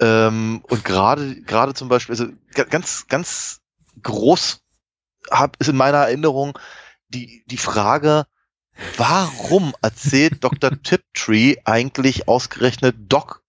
[0.00, 3.60] Ähm, und gerade gerade zum Beispiel, also ga- ganz ganz
[4.02, 4.60] groß
[5.30, 6.58] hab, ist in meiner Erinnerung
[7.08, 8.24] die die Frage,
[8.96, 10.72] warum erzählt Dr.
[10.82, 13.42] Tiptree eigentlich ausgerechnet Doc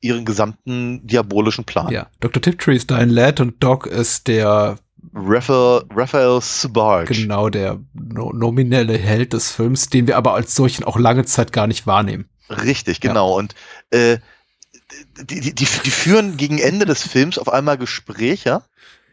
[0.00, 1.92] ihren gesamten diabolischen Plan?
[1.92, 2.42] Ja, Dr.
[2.42, 4.78] Tiptree ist dein Lad und Doc ist der,
[5.14, 7.14] Raphael, Raphael Subarge.
[7.14, 11.52] genau, der no nominelle Held des Films, den wir aber als solchen auch lange Zeit
[11.52, 12.28] gar nicht wahrnehmen.
[12.48, 13.36] Richtig, genau.
[13.38, 13.54] Und
[13.90, 14.18] äh,
[15.22, 18.62] die, die, die, die führen gegen Ende des Films auf einmal Gespräche,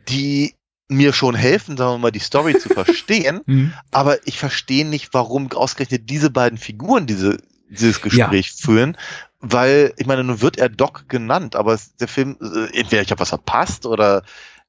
[0.09, 0.55] die
[0.89, 3.73] mir schon helfen, sagen wir mal, die Story zu verstehen, Mhm.
[3.91, 7.37] aber ich verstehe nicht, warum ausgerechnet diese beiden Figuren diese,
[7.69, 8.97] dieses Gespräch führen,
[9.39, 13.19] weil, ich meine, nun wird er Doc genannt, aber der Film, äh, entweder ich habe
[13.19, 14.23] was verpasst oder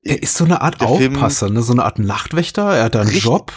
[0.09, 1.62] Er ist so eine Art Film- Aufpasser, ne?
[1.62, 2.74] so eine Art Nachtwächter.
[2.76, 3.24] Er hat da einen Richtig.
[3.24, 3.52] Job.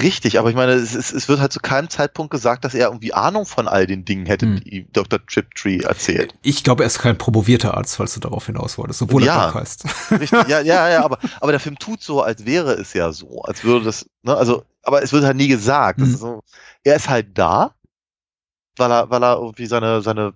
[0.00, 2.86] richtig, aber ich meine, es, ist, es wird halt zu keinem Zeitpunkt gesagt, dass er
[2.88, 4.60] irgendwie Ahnung von all den Dingen hätte, Hm.
[4.60, 5.18] die Dr.
[5.26, 6.34] Triptree erzählt.
[6.42, 9.40] Ich glaube, er ist kein promovierter Arzt, falls du darauf hinaus wolltest, obwohl Ja.
[9.42, 9.84] er Doc heißt.
[10.12, 13.42] Richtig, ja, ja, ja, aber, aber der Film tut so, als wäre es ja so,
[13.42, 15.98] als würde das, ne, also, aber es wird halt nie gesagt.
[15.98, 16.04] Mhm.
[16.06, 16.42] ist so,
[16.82, 17.74] er ist halt da,
[18.76, 20.32] weil er, weil er irgendwie seine, seine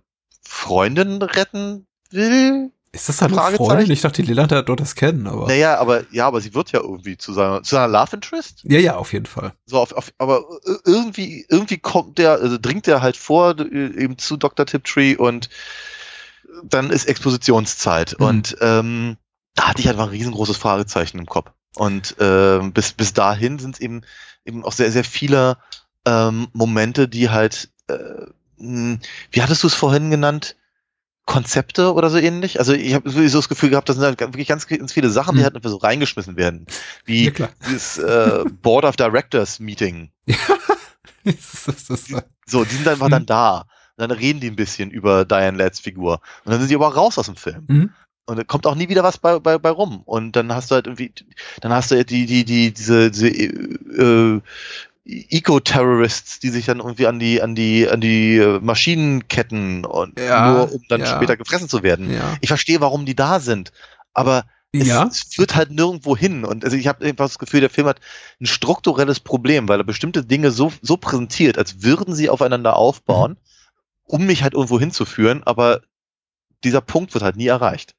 [0.46, 2.70] Freundin retten will.
[2.99, 3.64] Ist das seine Fragezeichen?
[3.64, 3.90] Freundin?
[3.92, 5.46] Ich dachte, die Leland hat dort das kennen, aber.
[5.46, 8.61] Naja, aber, ja, aber sie wird ja irgendwie zu seiner, zu seiner Love Interest.
[8.64, 9.53] Ja, ja, auf jeden Fall.
[9.66, 13.64] So auf, auf, aber i- irgendwie, irgendwie kommt der, also dringt der halt vor, äh,
[14.03, 14.66] eben zu Dr.
[14.66, 15.49] Tiptree und
[16.64, 18.16] dann ist Expositionszeit.
[18.18, 18.26] Mhm.
[18.26, 19.16] Und ähm,
[19.55, 21.51] da hatte ich einfach ein riesengroßes Fragezeichen im Kopf.
[21.76, 24.03] Und ähm, bis, bis dahin sind es eben,
[24.44, 25.59] eben auch sehr, sehr viele
[26.05, 27.94] ähm, Momente, die halt, äh,
[28.57, 28.99] mh,
[29.30, 30.57] wie hattest du es vorhin genannt?
[31.28, 32.58] Konzepte oder so ähnlich.
[32.58, 35.34] Also ich habe sowieso das Gefühl gehabt, das sind halt wirklich ganz, ganz viele Sachen,
[35.34, 35.44] die Mhm.
[35.44, 36.64] halt einfach so reingeschmissen werden.
[37.04, 40.10] Wie Ja, dieses äh, Board of Directors Meeting.
[41.24, 42.14] das ist, das ist,
[42.46, 43.12] So, die sind einfach Mhm.
[43.12, 43.58] dann da.
[43.60, 46.22] Und dann reden die ein bisschen über Diane Ladds Figur.
[46.44, 47.64] Und dann sind sie aber raus aus dem Film.
[47.68, 47.90] Mhm.
[48.24, 50.00] Und dann kommt auch nie wieder was bei, bei, bei rum.
[50.06, 51.12] Und dann hast du halt irgendwie,
[51.60, 54.40] dann hast du ja die, die, die, diese, diese äh,
[55.05, 60.18] Eco-Terrorists, die sich dann irgendwie an die, an die, an die äh, Maschinen ketten und
[60.18, 61.07] Ja, nur um dann ja.
[61.07, 62.12] später gefressen zu werden.
[62.12, 62.36] ja.
[62.40, 63.72] Ich verstehe, warum die da sind.
[64.14, 65.07] Aber es, Ja.
[65.07, 66.44] es führt halt nirgendwo hin.
[66.44, 68.01] Und also ich habe einfach das Gefühl, der Film hat
[68.40, 73.32] ein strukturelles Problem, weil er bestimmte Dinge so, so präsentiert, als würden sie aufeinander aufbauen,
[73.32, 73.36] Mhm.
[74.05, 75.80] um mich halt irgendwo hinzuführen, aber
[76.64, 77.94] dieser Punkt wird halt nie erreicht.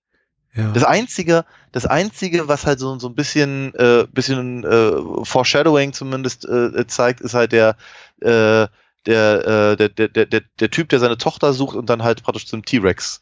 [0.54, 0.72] Ja.
[0.72, 6.46] Das einzige, das einzige, was halt so, so ein bisschen, äh, bisschen äh, Foreshadowing zumindest
[6.46, 7.76] äh, zeigt, ist halt der,
[8.22, 8.68] äh,
[9.06, 12.48] der, äh, der, der, der, der, Typ, der seine Tochter sucht und dann halt praktisch
[12.48, 13.22] zum T-Rex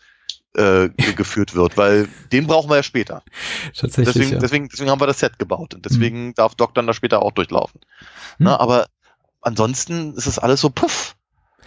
[0.55, 3.21] äh, ge- geführt wird, weil den brauchen wir ja später.
[3.75, 4.13] Tatsächlich.
[4.13, 4.39] Deswegen, ja.
[4.39, 7.31] deswegen, deswegen haben wir das Set gebaut und deswegen darf Doc dann da später auch
[7.31, 7.81] durchlaufen.
[8.37, 8.45] Hm.
[8.45, 8.87] Na, aber
[9.41, 11.15] ansonsten ist das alles so puff.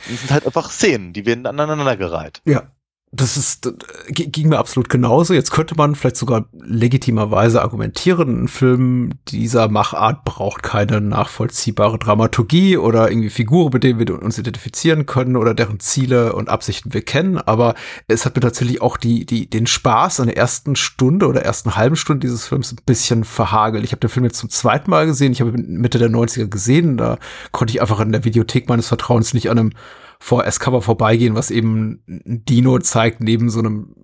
[0.09, 2.41] Das sind halt einfach Szenen, die werden aneinandergereiht.
[2.45, 2.73] Ja.
[3.13, 3.73] Das ist, äh,
[4.13, 5.35] g- ging mir absolut genauso.
[5.35, 12.77] Jetzt könnte man vielleicht sogar legitimerweise argumentieren, ein Film dieser Machart braucht keine nachvollziehbare Dramaturgie
[12.77, 17.03] oder irgendwie Figuren, mit denen wir uns identifizieren können oder deren Ziele und Absichten wir
[17.03, 17.39] kennen.
[17.39, 17.75] Aber
[18.07, 21.75] es hat mir tatsächlich auch die, die, den Spaß an der ersten Stunde oder ersten
[21.75, 23.83] halben Stunde dieses Films ein bisschen verhagelt.
[23.85, 25.33] Ich habe den Film jetzt zum zweiten Mal gesehen.
[25.33, 26.97] Ich habe ihn Mitte der 90er gesehen.
[26.97, 27.19] Da
[27.51, 29.73] konnte ich einfach in der Videothek meines Vertrauens nicht an einem
[30.21, 33.95] VS-Cover vorbeigehen, was eben ein Dino zeigt neben so einem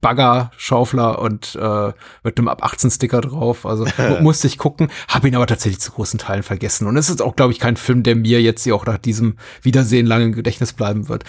[0.00, 1.92] Baggerschaufler und äh,
[2.22, 3.66] mit einem ab 18 Sticker drauf.
[3.66, 6.86] Also mu- musste ich gucken, habe ihn aber tatsächlich zu großen Teilen vergessen.
[6.86, 9.36] Und es ist auch, glaube ich, kein Film, der mir jetzt hier auch nach diesem
[9.62, 11.24] Wiedersehen lange im Gedächtnis bleiben wird.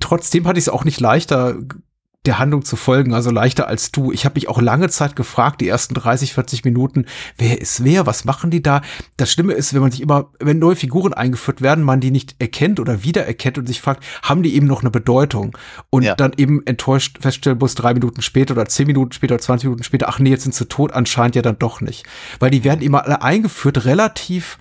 [0.00, 1.56] Trotzdem hatte ich es auch nicht leichter,
[2.24, 4.12] der Handlung zu folgen, also leichter als du.
[4.12, 7.06] Ich habe mich auch lange Zeit gefragt, die ersten 30, 40 Minuten,
[7.36, 8.80] wer ist wer, was machen die da?
[9.16, 12.36] Das Schlimme ist, wenn man sich immer, wenn neue Figuren eingeführt werden, man die nicht
[12.38, 15.56] erkennt oder wiedererkennt und sich fragt, haben die eben noch eine Bedeutung?
[15.90, 16.14] Und Ja.
[16.14, 19.82] dann eben enttäuscht feststellen muss, drei Minuten später oder zehn Minuten später oder 20 Minuten
[19.82, 22.06] später, ach nee, jetzt sind sie tot, anscheinend ja dann doch nicht.
[22.38, 24.58] Weil die werden immer alle eingeführt, relativ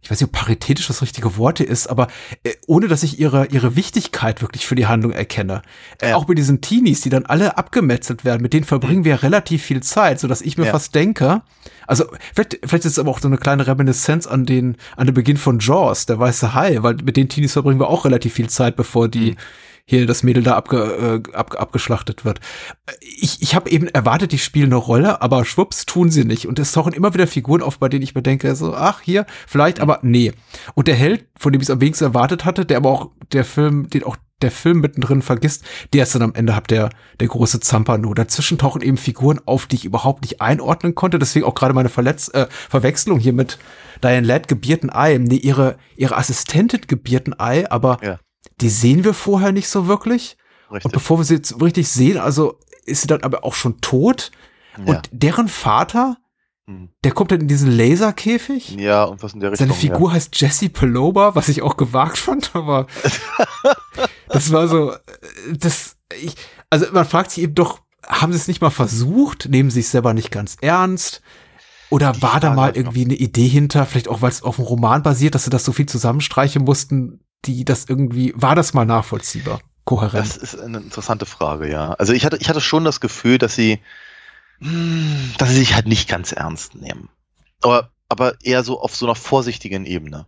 [0.00, 2.06] ich weiß nicht, ob paritätisch das richtige Wort hier ist, aber
[2.44, 5.62] äh, ohne dass ich ihre, ihre Wichtigkeit wirklich für die Handlung erkenne.
[6.00, 6.16] Äh, Ja.
[6.16, 9.82] Auch mit diesen Teenies, die dann alle abgemetzelt werden, mit denen verbringen wir relativ viel
[9.82, 10.70] Zeit, so dass ich mir Ja.
[10.72, 11.42] fast denke,
[11.86, 15.14] also vielleicht, vielleicht ist es aber auch so eine kleine Reminiszenz an den, an den
[15.14, 18.48] Beginn von Jaws, der weiße Hai, weil mit den Teenies verbringen wir auch relativ viel
[18.48, 19.36] Zeit, bevor die
[19.90, 22.40] hier das Mädel da abge, äh, ab, abgeschlachtet wird.
[23.00, 26.46] Ich, ich habe eben erwartet, die spielen eine Rolle, aber schwupps tun sie nicht.
[26.46, 29.24] Und es tauchen immer wieder Figuren auf, bei denen ich mir denke, so, ach, hier,
[29.46, 30.32] vielleicht, aber nee.
[30.74, 33.46] Und der Held, von dem ich es am wenigsten erwartet hatte, der aber auch der
[33.46, 35.64] Film, den auch der Film mittendrin vergisst,
[35.94, 38.12] der ist dann am Ende hab der, der große Zampano.
[38.12, 41.18] Dazwischen tauchen eben Figuren auf, die ich überhaupt nicht einordnen konnte.
[41.18, 43.58] Deswegen auch gerade meine Verletz äh, Verwechslung hier mit
[44.04, 45.16] Diane Ladd gebierten Ei.
[45.16, 48.18] Nee, ihre, ihre Assistentin gebierten Ei, aber Ja.
[48.60, 50.36] Die sehen wir vorher nicht so wirklich.
[50.68, 50.92] Und Richtig.
[50.92, 54.30] bevor wir sie jetzt richtig sehen, also ist sie dann aber auch schon tot.
[54.78, 54.84] Ja.
[54.96, 56.18] Und deren Vater,
[56.66, 56.90] Hm.
[57.02, 58.76] der kommt dann in diesen Laserkäfig.
[58.76, 59.68] ja, und was in der Richtung.
[59.68, 62.86] Seine Figur heißt Jesse Peloba, was ich auch gewagt fand, aber
[64.28, 64.98] das war so, äh,
[65.58, 66.34] das, ich,
[66.70, 69.48] also man fragt sich eben doch, haben sie es nicht mal versucht?
[69.48, 71.22] Nehmen sie es selber nicht ganz ernst?
[71.90, 72.82] Oder Die war da mal ich noch.
[72.82, 75.64] irgendwie eine Idee hinter, vielleicht auch, weil es auf einem Roman basiert, dass sie das
[75.64, 80.26] so viel zusammenstreichen mussten, die das irgendwie, war das mal nachvollziehbar, kohärent?
[80.26, 81.92] Das ist eine interessante Frage, ja.
[81.94, 83.80] Also ich hatte, ich hatte schon das Gefühl, dass sie,
[84.60, 87.08] hm, dass sie sich halt nicht ganz ernst nehmen.
[87.62, 90.26] Aber, aber eher so auf so einer vorsichtigen Ebene.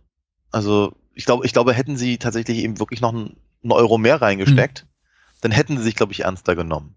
[0.51, 4.21] Also ich glaube, ich glaube, hätten sie tatsächlich eben wirklich noch einen, einen Euro mehr
[4.21, 4.87] reingesteckt, mhm.
[5.41, 6.95] dann hätten sie sich, glaube ich, ernster genommen.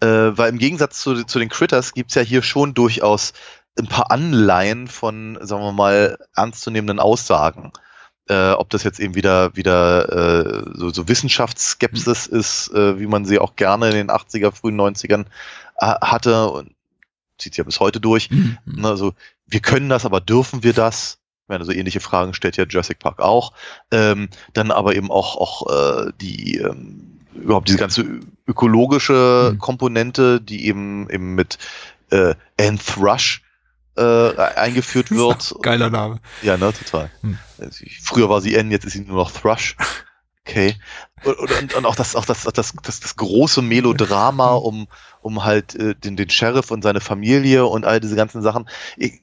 [0.00, 3.32] Äh, weil im Gegensatz zu, zu den Critters gibt's ja hier schon durchaus
[3.78, 7.72] ein paar Anleihen von, sagen wir mal, ernstzunehmenden Aussagen.
[8.28, 12.38] Äh, ob das jetzt eben wieder wieder äh, so, so Wissenschaftsskepsis mhm.
[12.38, 15.24] ist, äh, wie man sie auch gerne in den 80er, frühen 90ern
[15.78, 16.74] äh, hatte und
[17.38, 18.30] zieht sich ja bis heute durch.
[18.30, 18.58] Mhm.
[18.84, 19.14] Also
[19.46, 21.18] wir können das, aber dürfen wir das?
[21.44, 23.52] Ich meine, so ähnliche Fragen stellt ja Jurassic Park auch.
[23.90, 28.04] Ähm, dann aber eben auch, auch äh, die ähm, überhaupt diese ganze
[28.46, 29.58] ökologische mhm.
[29.58, 31.58] Komponente, die eben eben mit
[32.10, 33.42] äh, Anne Thrush
[33.98, 35.54] äh, eingeführt wird.
[35.62, 36.20] Geiler Name.
[36.42, 37.10] Ja, ne, total.
[37.20, 37.38] Hm.
[38.02, 39.76] Früher war sie N, jetzt ist sie nur noch Thrush.
[40.48, 40.76] Okay.
[41.24, 44.86] Und, und, und auch das, auch das, das, das, das große Melodrama um,
[45.20, 48.68] um halt äh, den, den Sheriff und seine Familie und all diese ganzen Sachen.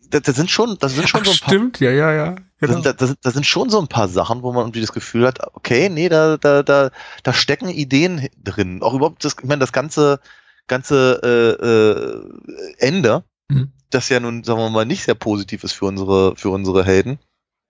[0.10, 1.50] da, da sind schon, das sind schon Ach, so ein paar.
[1.50, 2.36] Stimmt, ja, ja, ja.
[2.60, 2.80] Genau.
[2.82, 5.40] Da, da, da sind schon so ein paar Sachen, wo man irgendwie das Gefühl hat,
[5.56, 6.92] okay, nee, da, da, da,
[7.24, 8.82] da stecken Ideen drin.
[8.82, 10.20] Auch überhaupt das, ich meine, das ganze,
[10.68, 13.72] ganze äh, äh, Ende mhm.
[13.96, 17.20] Das ja nun, sagen wir mal, nicht sehr positiv ist für unsere, für unsere Helden.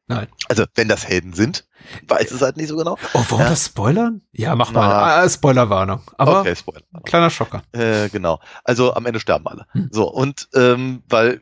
[0.08, 0.28] Nein.
[0.50, 1.66] Also, wenn das Helden sind,
[2.08, 2.98] weiß es halt nicht so genau.
[3.14, 3.50] Oh, wollen ja.
[3.50, 4.22] das spoilern?
[4.34, 4.88] Ja, mach mal.
[4.88, 6.02] Ah, Spoilerwarnung.
[6.18, 6.84] Aber okay, Spoiler.
[7.04, 7.64] kleiner Schocker.
[7.72, 8.40] Äh, genau.
[8.64, 9.66] Also, am Ende sterben alle.
[9.72, 9.90] Hm.
[9.92, 11.42] So, und ähm, weil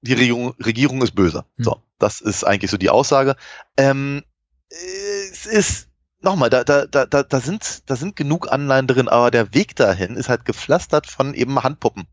[0.00, 1.44] die Regierung, Regierung ist böse.
[1.56, 1.64] Hm.
[1.64, 3.36] So, das ist eigentlich so die Aussage.
[3.76, 4.24] Ähm,
[4.70, 5.88] es ist
[6.20, 10.16] nochmal, da, da, da, da, sind, da sind genug Anleihen drin, aber der Weg dahin
[10.16, 12.08] ist halt gepflastert von eben Handpuppen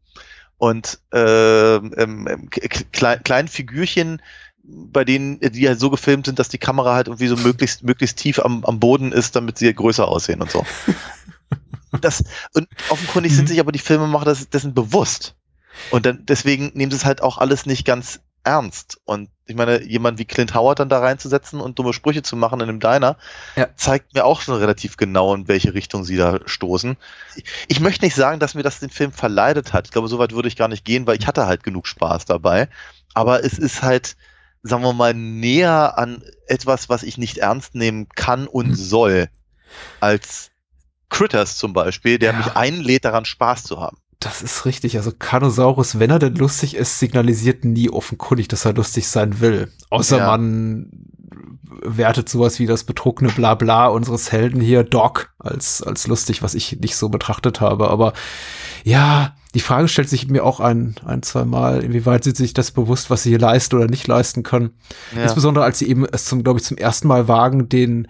[0.62, 2.48] und äh, ähm,
[2.92, 4.22] klein, kleinen Figürchen,
[4.62, 8.20] bei denen die halt so gefilmt sind, dass die Kamera halt irgendwie so möglichst möglichst
[8.20, 10.64] tief am, am Boden ist, damit sie größer aussehen und so.
[12.02, 13.48] das und offenkundig sind mhm.
[13.48, 15.36] sich aber die Filmemacher das, dessen bewusst.
[15.90, 19.00] Und dann deswegen nehmen sie es halt auch alles nicht ganz ernst.
[19.06, 22.62] Und ich meine, jemand wie Clint Howard dann da reinzusetzen und dumme Sprüche zu machen
[22.62, 23.18] in einem Diner,
[23.56, 23.68] ja.
[23.76, 26.98] zeigt mir auch schon relativ genau, in welche Richtung sie da stoßen.
[27.68, 29.88] Ich möchte nicht sagen, dass mir das den Film verleidet hat.
[29.88, 32.26] Ich glaube, so weit würde ich gar nicht gehen, weil ich hatte halt genug Spaß
[32.26, 32.70] dabei.
[33.14, 34.16] Aber es ist halt,
[34.64, 38.76] sagen wir mal, näher an etwas, was ich nicht ernst nehmen kann und mhm.
[38.76, 39.30] soll,
[40.00, 40.52] als
[41.10, 42.38] Critters zum Beispiel, der ja.
[42.38, 43.98] mich einlädt, daran Spaß zu haben.
[44.22, 44.98] Das ist richtig.
[44.98, 49.72] Also Carnosaurus, wenn er denn lustig ist, signalisiert nie offenkundig, dass er lustig sein will.
[49.90, 50.28] Außer ja.
[50.28, 50.92] man
[51.84, 56.80] wertet sowas wie das betrunkene Blabla unseres Helden hier, Doc, als, als lustig, was ich
[56.80, 57.90] nicht so betrachtet habe.
[57.90, 58.14] Aber
[58.84, 62.70] ja, die Frage stellt sich mir auch ein, ein, zwei Mal, inwieweit sie sich das
[62.70, 64.72] bewusst, was sie hier leisten oder nicht leisten können.
[65.16, 65.24] Ja.
[65.24, 68.08] Insbesondere als sie eben es zum, glaube ich, zum ersten Mal wagen, den,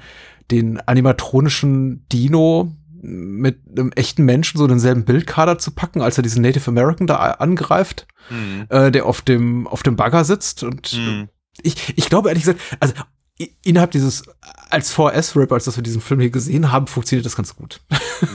[0.51, 6.41] den animatronischen Dino mit einem echten Menschen so denselben Bildkader zu packen, als er diesen
[6.43, 8.65] Native American da angreift, mhm.
[8.69, 10.63] äh, der auf dem, auf dem Bagger sitzt.
[10.63, 11.29] Und mhm.
[11.63, 12.93] ich, ich glaube ehrlich gesagt, also
[13.63, 14.23] innerhalb dieses,
[14.69, 17.81] als 4S-Rap, als dass wir diesen Film hier gesehen haben, funktioniert das ganz gut.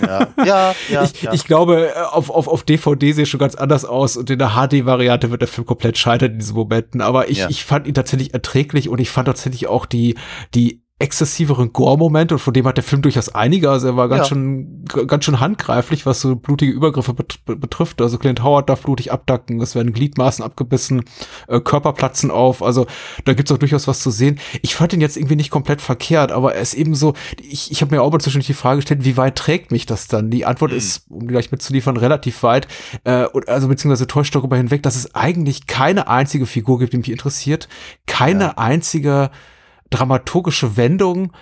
[0.02, 1.02] Ja, ja, ja.
[1.04, 1.32] ich, ja.
[1.32, 5.30] ich glaube, auf, auf, auf DVD sieht schon ganz anders aus und in der HD-Variante
[5.30, 7.00] wird der Film komplett scheitern in diesen Momenten.
[7.00, 7.48] Aber ich, ja.
[7.48, 10.16] ich fand ihn tatsächlich erträglich und ich fand tatsächlich auch die,
[10.54, 13.68] die exzessiveren Gore-Momente und von dem hat der Film durchaus einige.
[13.70, 14.24] Also er war ganz ja.
[14.28, 18.00] schön, ganz schön handgreiflich, was so blutige Übergriffe bet betrifft.
[18.00, 21.04] Also Clint Howard darf blutig abdacken, es werden Gliedmaßen abgebissen,
[21.48, 22.62] äh, Körper platzen auf.
[22.62, 22.86] Also
[23.26, 24.38] da gibt's auch durchaus was zu sehen.
[24.62, 27.82] Ich fand ihn jetzt irgendwie nicht komplett verkehrt, aber er ist eben so, ich, ich
[27.82, 30.30] habe mir auch mal zwischendurch die Frage gestellt, wie weit trägt mich das dann?
[30.30, 30.78] Die Antwort mhm.
[30.78, 32.68] ist, um gleich mitzuliefern, relativ weit.
[33.04, 37.10] Äh, also beziehungsweise täuscht darüber hinweg, dass es eigentlich keine einzige Figur gibt, die mich
[37.10, 37.68] interessiert.
[38.06, 38.54] Keine ja.
[38.56, 39.30] einzige
[39.90, 41.32] dramaturgische Wendung,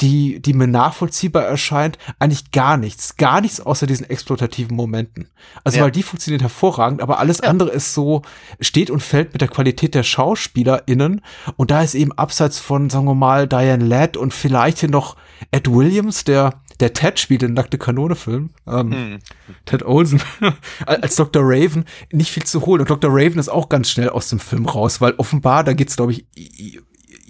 [0.00, 3.16] die, die mir nachvollziehbar erscheint, eigentlich gar nichts.
[3.16, 5.28] Gar nichts außer diesen exploitativen Momenten.
[5.62, 5.84] Also, ja.
[5.84, 7.48] weil die funktionieren hervorragend, aber alles ja.
[7.48, 8.22] andere ist so,
[8.60, 11.20] steht und fällt mit der Qualität der SchauspielerInnen.
[11.56, 15.16] Und da ist eben abseits von, sagen wir mal, Diane Ladd und vielleicht hier noch
[15.50, 19.18] Ed Williams, der, der Ted spielt in Nackte Kanone-Film, ähm, hm.
[19.66, 20.22] Ted Olsen,
[20.86, 21.42] als Dr.
[21.44, 22.80] Raven, nicht viel zu holen.
[22.80, 23.10] Und Dr.
[23.12, 26.24] Raven ist auch ganz schnell aus dem Film raus, weil offenbar, da geht's, glaube ich,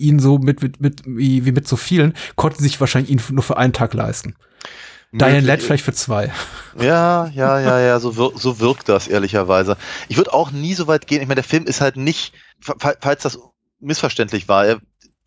[0.01, 3.43] ihn so mit, mit, mit wie, wie mit so vielen, konnten sich wahrscheinlich ihn nur
[3.43, 4.35] für einen Tag leisten.
[5.13, 6.33] Diane Led vielleicht für zwei.
[6.79, 9.77] Ja, ja, ja, ja, so, wir, so wirkt das ehrlicherweise.
[10.09, 11.21] Ich würde auch nie so weit gehen.
[11.21, 13.39] Ich meine, der Film ist halt nicht, falls das
[13.81, 14.79] missverständlich war, er,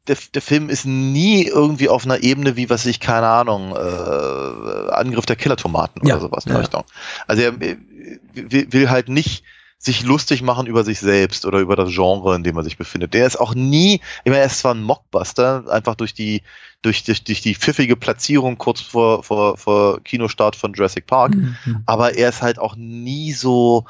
[0.07, 4.91] der, der Film ist nie irgendwie auf einer Ebene wie, was ich, keine Ahnung, äh,
[4.91, 6.59] Angriff der Killertomaten ja, oder sowas in ja.
[6.59, 6.83] Richtung.
[7.27, 7.77] Also er äh,
[8.33, 9.43] will, will halt nicht
[9.83, 13.13] sich lustig machen über sich selbst oder über das Genre, in dem er sich befindet.
[13.13, 16.41] Der ist auch nie, ich meine, er ist zwar ein Mockbuster, einfach durch die,
[16.81, 21.83] durch, durch, durch die pfiffige Platzierung kurz vor, vor, vor Kinostart von Jurassic Park, mhm.
[21.85, 23.85] aber er ist halt auch nie so,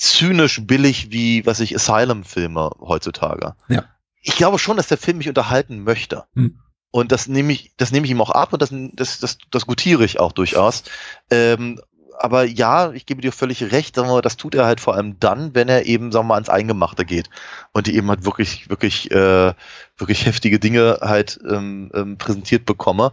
[0.00, 3.54] zynisch billig wie, was ich, Asylum-Filme heutzutage.
[3.68, 3.84] Ja.
[4.22, 6.24] Ich glaube schon, dass der Film mich unterhalten möchte.
[6.34, 6.58] Hm.
[6.90, 9.66] Und das nehme ich, das nehme ich ihm auch ab und das, das, das, das
[9.66, 10.84] gutiere ich auch durchaus.
[11.30, 11.80] Ähm,
[12.22, 15.54] aber ja, ich gebe dir völlig recht, sagen das tut er halt vor allem dann,
[15.54, 17.30] wenn er eben, sagen wir mal, ans Eingemachte geht
[17.72, 19.54] und die eben halt wirklich, wirklich, äh,
[19.96, 23.12] wirklich heftige Dinge halt ähm, ähm, präsentiert bekomme.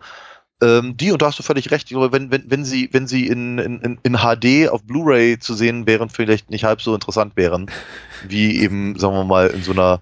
[0.61, 3.59] Ähm, die, und da hast du völlig recht, wenn, wenn, wenn sie, wenn sie in,
[3.59, 7.71] in, in HD auf Blu-ray zu sehen wären, vielleicht nicht halb so interessant wären,
[8.27, 10.01] wie eben, sagen wir mal, in so einer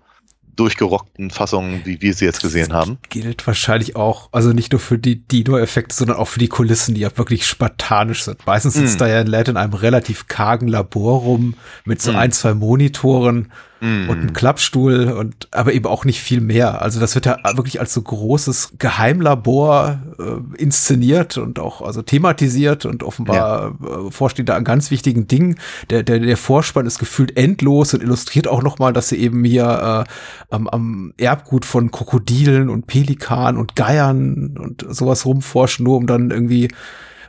[0.55, 2.97] durchgerockten Fassung, wie wir sie jetzt gesehen haben.
[3.09, 7.01] Gilt wahrscheinlich auch, also nicht nur für die Dino-Effekte, sondern auch für die Kulissen, die
[7.01, 8.45] ja wirklich spartanisch sind.
[8.45, 8.99] Meistens sitzt Mm.
[8.99, 12.15] da ja ein Lad in einem relativ kargen Labor rum mit so Mm.
[12.17, 13.51] ein, zwei Monitoren
[13.85, 14.09] Mm.
[14.09, 16.81] und einem Klappstuhl und aber eben auch nicht viel mehr.
[16.81, 22.85] Also das wird ja wirklich als so großes Geheimlabor äh, inszeniert und auch also thematisiert
[22.85, 25.57] und offenbar äh, vorsteht da an ganz wichtigen Dingen.
[25.89, 30.05] Der, der, der Vorspann ist gefühlt endlos und illustriert auch nochmal, dass sie eben hier
[30.07, 30.11] äh,
[30.55, 36.31] am, am Erbgut von Krokodilen und Pelikanen und Geiern und sowas rumforschen, nur um dann
[36.31, 36.69] irgendwie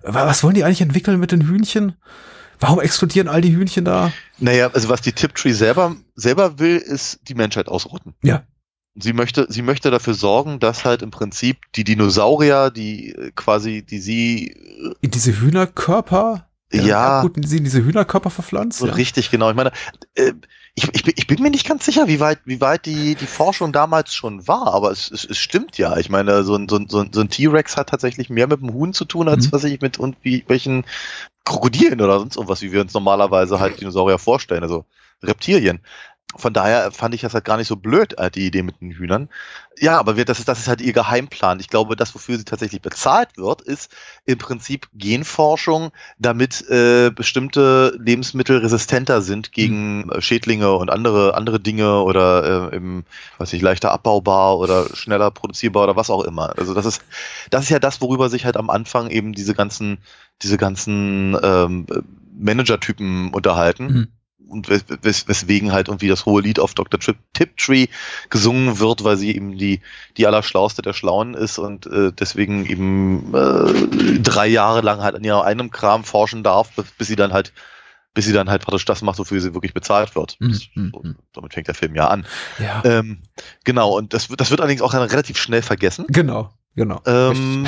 [0.02, 1.92] wa- was wollen die eigentlich entwickeln mit den Hühnchen?
[2.61, 4.12] Warum explodieren all die Hühnchen da?
[4.38, 8.14] Naja, also was die Tiptree selber, selber will, ist die Menschheit ausrotten.
[8.22, 8.44] Ja.
[8.98, 13.82] Sie möchte, sie möchte dafür sorgen, dass halt im Prinzip die Dinosaurier, die äh, quasi,
[13.82, 16.45] die sie äh, In diese Hühnerkörper?
[16.73, 17.23] Ja.
[17.23, 18.79] Gut, in diese, Hühnerkörper verpflanzt?
[18.79, 18.93] so ja.
[18.95, 19.49] richtig genau.
[19.51, 19.71] Ich meine,
[20.14, 20.33] äh,
[20.75, 23.27] ich, ich, bin- ich bin mir nicht ganz sicher, wie weit, wie weit die, die
[23.27, 25.97] Forschung damals schon war, aber es, es, es stimmt ja.
[25.97, 28.93] Ich meine, so ein, so ein, so ein T-Rex hat tatsächlich mehr mit dem Huhn
[28.93, 29.53] zu tun, als Mhm.
[29.53, 30.85] was ich mit und wie, welchen
[31.45, 34.85] Krokodilen oder sonst irgendwas, wie wir uns normalerweise halt Dinosaurier vorstellen, also
[35.23, 35.81] Reptilien.
[36.35, 38.91] Von daher fand ich das halt gar nicht so blöd, äh, die Idee mit den
[38.91, 39.29] Hühnern.
[39.79, 41.61] Ja, aber wir, das, ist, das ist halt ihr Geheimplan.
[41.61, 47.97] Ich glaube, das, wofür sie tatsächlich bezahlt wird, ist im Prinzip Genforschung, damit äh, bestimmte
[47.99, 53.05] Lebensmittel resistenter sind gegen äh, Schädlinge und andere, andere Dinge oder äh, im,
[53.39, 56.59] weiß nicht, leichter abbaubar oder schneller produzierbar oder was auch immer.
[56.59, 57.03] Also das ist,
[57.51, 59.99] das ist ja das, worüber sich halt am Anfang eben diese ganzen,
[60.43, 61.87] diese ganzen ähm,
[62.39, 64.09] Manager-Typen unterhalten Mhm.
[64.49, 67.01] Und wes wes weswegen halt irgendwie das hohe Lied auf Dr.
[67.01, 67.86] Trip Tiptree
[68.30, 69.80] gesungen wird, weil sie eben die,
[70.16, 75.24] die Allerschlauste der Schlauen ist und äh, deswegen eben äh, drei Jahre lang halt an
[75.24, 77.53] ihrem eigenen Kram forschen darf, bis, bis sie dann halt
[78.14, 80.38] bis sie dann halt praktisch das macht, wofür sie wirklich bezahlt wird.
[80.40, 81.16] So, mhm.
[81.34, 82.26] damit fängt der Film ja an.
[82.59, 83.18] Ja, Ähm,
[83.64, 86.07] genau, und das, wird- das wird allerdings auch relativ schnell vergessen.
[86.09, 87.03] genau, genau.
[87.05, 87.66] Ähm,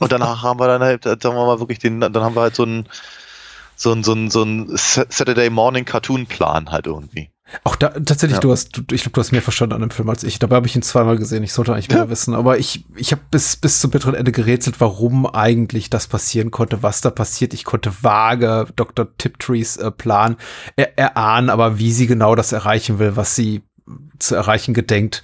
[0.00, 2.56] und danach haben wir dann halt, sagen wir mal, wirklich den, dann haben wir halt
[2.56, 2.88] so einen
[3.80, 7.30] so ein, so ein, so ein Sa- Saturday Morning Cartoon Plan halt irgendwie.
[7.64, 8.40] Auch da tatsächlich, Ja.
[8.40, 10.38] du hast, du, ich glaube, du hast mehr verstanden an dem Film als ich.
[10.38, 11.42] Dabei habe ich ihn zweimal gesehen.
[11.42, 12.10] Ich sollte eigentlich mehr Ja.
[12.10, 12.34] wissen.
[12.34, 16.82] Aber ich, ich habe bis, bis zum bitteren Ende gerätselt, warum eigentlich das passieren konnte,
[16.84, 17.52] was da passiert.
[17.54, 19.08] Ich konnte vage Dr.
[19.18, 20.36] Tiptrees äh, Plan
[20.76, 23.62] er, erahnen, aber wie sie genau das erreichen will, was sie
[24.20, 25.22] zu erreichen gedenkt,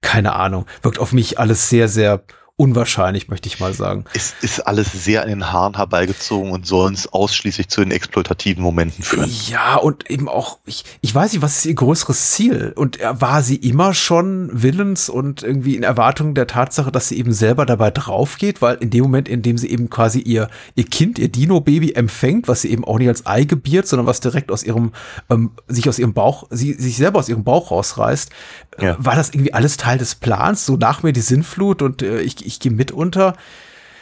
[0.00, 0.64] keine Ahnung.
[0.82, 2.22] Wirkt auf mich alles sehr, sehr
[2.58, 4.06] unwahrscheinlich, möchte ich mal sagen.
[4.14, 8.62] Es ist alles sehr an den Haaren herbeigezogen und soll uns ausschließlich zu den exploitativen
[8.62, 9.30] Momenten führen.
[9.46, 12.72] Ja, und eben auch, ich, ich weiß nicht, was ist ihr größeres Ziel?
[12.74, 17.18] Und äh, war sie immer schon willens und irgendwie in Erwartung der Tatsache, dass sie
[17.18, 18.62] eben selber dabei drauf geht?
[18.62, 22.48] Weil in dem Moment, in dem sie eben quasi ihr, ihr Kind, ihr Dino-Baby empfängt,
[22.48, 24.92] was sie eben auch nicht als Ei gebiert, sondern was direkt aus ihrem,
[25.28, 28.30] ähm, sich aus ihrem Bauch, sie sich selber aus ihrem Bauch rausreißt,
[28.78, 28.96] Ja.
[28.98, 30.66] war das irgendwie alles Teil des Plans?
[30.66, 33.36] So nach mir die Sinnflut und äh, ich, ich gehe mit unter.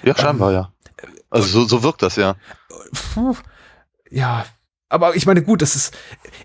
[0.02, 0.70] Ja, scheinbar, ja.
[1.30, 2.36] Also so, so wirkt das ja.
[3.14, 3.36] Puh,
[4.10, 4.44] ja,
[4.90, 5.92] aber ich meine, gut, das ist,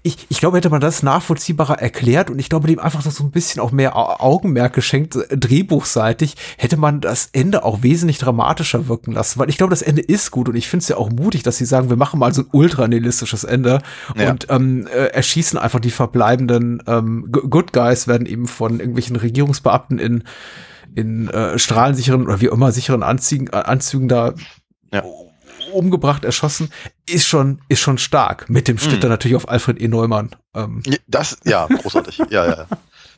[0.02, 3.32] ich, ich glaube, hätte man das nachvollziehbarer erklärt und ich glaube, dem einfach so ein
[3.32, 8.88] bisschen auch mehr Au- Augenmerk geschenkt, äh, drehbuchseitig, hätte man das Ende auch wesentlich dramatischer
[8.88, 11.10] wirken lassen, weil ich glaube, das Ende ist gut und ich finde es ja auch
[11.12, 13.82] mutig, dass sie sagen, wir machen mal so ein ultra nihilistisches Ende
[14.16, 14.32] Ja.
[14.32, 20.00] und ähm, äh, erschießen einfach die verbleibenden ähm, Good Guys, werden eben von irgendwelchen Regierungsbeamten
[20.00, 20.24] in
[20.96, 24.34] in äh, strahlensicheren oder wie immer sicheren Anzügen, äh, Anzügen da
[24.92, 25.04] Ja.
[25.72, 26.72] Umgebracht, erschossen,
[27.08, 28.50] ist schon, ist schon stark.
[28.50, 29.02] Mit dem Schnitt Mhm.
[29.02, 29.88] dann natürlich auf Alfred E.
[29.88, 30.32] Neumann.
[30.56, 32.18] Ähm, Das, ja, großartig.
[32.30, 32.68] ja, ja.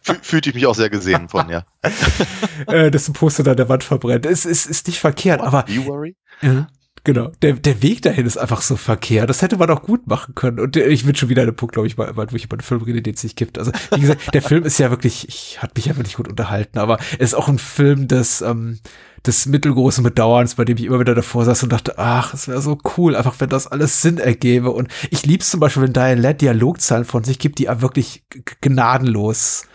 [0.04, 1.64] Fü fühlte ich mich auch sehr gesehen von, ja.
[2.68, 4.26] äh, das Poster da an der Wand verbrennt.
[4.26, 6.16] Es ist, ist nicht verkehrt, aber You worry?
[6.42, 6.68] ja,
[7.04, 7.32] genau.
[7.42, 9.30] Der, der Weg dahin ist einfach so verkehrt.
[9.30, 10.60] Das hätte man auch gut machen können.
[10.60, 12.62] Und ich bin schon wieder an dem Punkt, glaube ich, mal, wo ich über einen
[12.62, 13.58] Film rede, den es nicht gibt.
[13.58, 16.80] Also, wie gesagt, der Film ist ja wirklich, ich hat mich ja wirklich gut unterhalten,
[16.80, 18.80] aber es ist auch ein Film des, ähm,
[19.26, 22.62] des mittelgroßen Bedauerns, bei dem ich immer wieder davor saß und dachte, ach, es wäre
[22.62, 24.72] so cool, einfach wenn das alles Sinn ergäbe.
[24.72, 28.24] Und ich lieb's zum Beispiel, wenn Diane Ladd Dialogzeilen von sich gibt, die wirklich
[28.62, 29.68] gnadenlos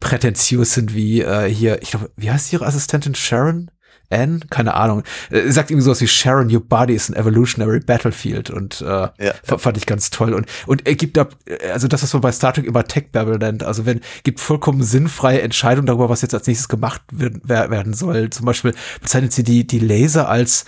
[0.00, 3.70] prätentiös sind, wie äh, hier, ich glaube, wie heißt ihre Assistentin Sharon?
[4.10, 8.50] Anne, keine Ahnung, äh, sagt irgendwie sowas wie Sharon, your body is an evolutionary battlefield.
[8.50, 10.34] Und äh, Ja, fand ich ganz toll.
[10.34, 13.06] Und und er gibt da äh, also das was man bei Star Trek immer Tech
[13.12, 17.40] Babble nennt, also wenn gibt vollkommen sinnfreie Entscheidungen darüber, was jetzt als nächstes gemacht werden,
[17.44, 18.30] wer- werden soll.
[18.30, 20.64] Zum Beispiel bezeichnet sie die die Laser als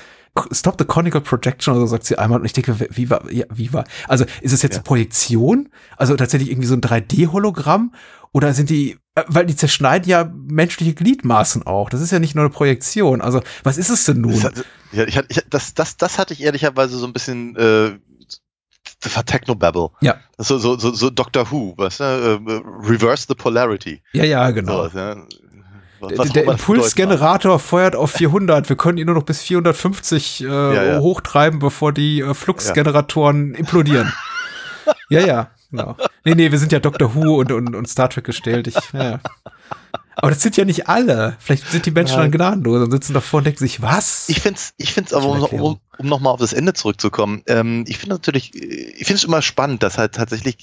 [0.52, 3.44] Stop the Conical Projection oder so sagt sie einmal und ich denke, wie war, ja,
[3.52, 4.82] wie war, also ist es jetzt Ja.
[4.82, 5.68] Projektion?
[5.96, 7.92] Also tatsächlich irgendwie so ein 3D-Hologramm?
[8.32, 11.88] Oder sind die, äh, weil die zerschneiden ja menschliche Gliedmaßen auch.
[11.88, 13.22] Das ist ja nicht nur eine Projektion.
[13.22, 14.42] Also, was ist es denn Das, nun?
[14.44, 17.98] hat- ja, ich, ich, das, das, das hatte ich ehrlicherweise so ein bisschen äh,
[19.00, 19.88] das war Technobabble.
[20.00, 20.16] Ja.
[20.36, 22.04] Das So, so, so, so Doctor Who, weißt du?
[22.04, 24.02] Äh, reverse the polarity.
[24.12, 24.88] Ja, ja, genau.
[24.88, 25.16] So, ja.
[26.00, 28.68] Was Der, Impulsgenerator feuert auf 400.
[28.68, 31.00] Wir können ihn nur noch bis 450 äh, ja.
[31.00, 34.12] hochtreiben, bevor die äh, Fluxgeneratoren implodieren.
[35.08, 35.96] ja, ja, genau.
[36.24, 38.66] Nee, nee, wir sind ja Doctor Who und, und, und Star Trek gestellt.
[38.68, 39.20] Ich, ja.
[40.20, 41.36] Aber das sind ja nicht alle.
[41.38, 42.32] Vielleicht sind die Menschen Nein.
[42.32, 44.28] dann gnadenlos und sitzen davor und denken sich, was?
[44.28, 47.84] Ich finde es ich find's aber, um, um, um nochmal auf das Ende zurückzukommen, ähm,
[47.86, 50.58] ich finde natürlich, äh, ich finde es immer spannend, dass halt tatsächlich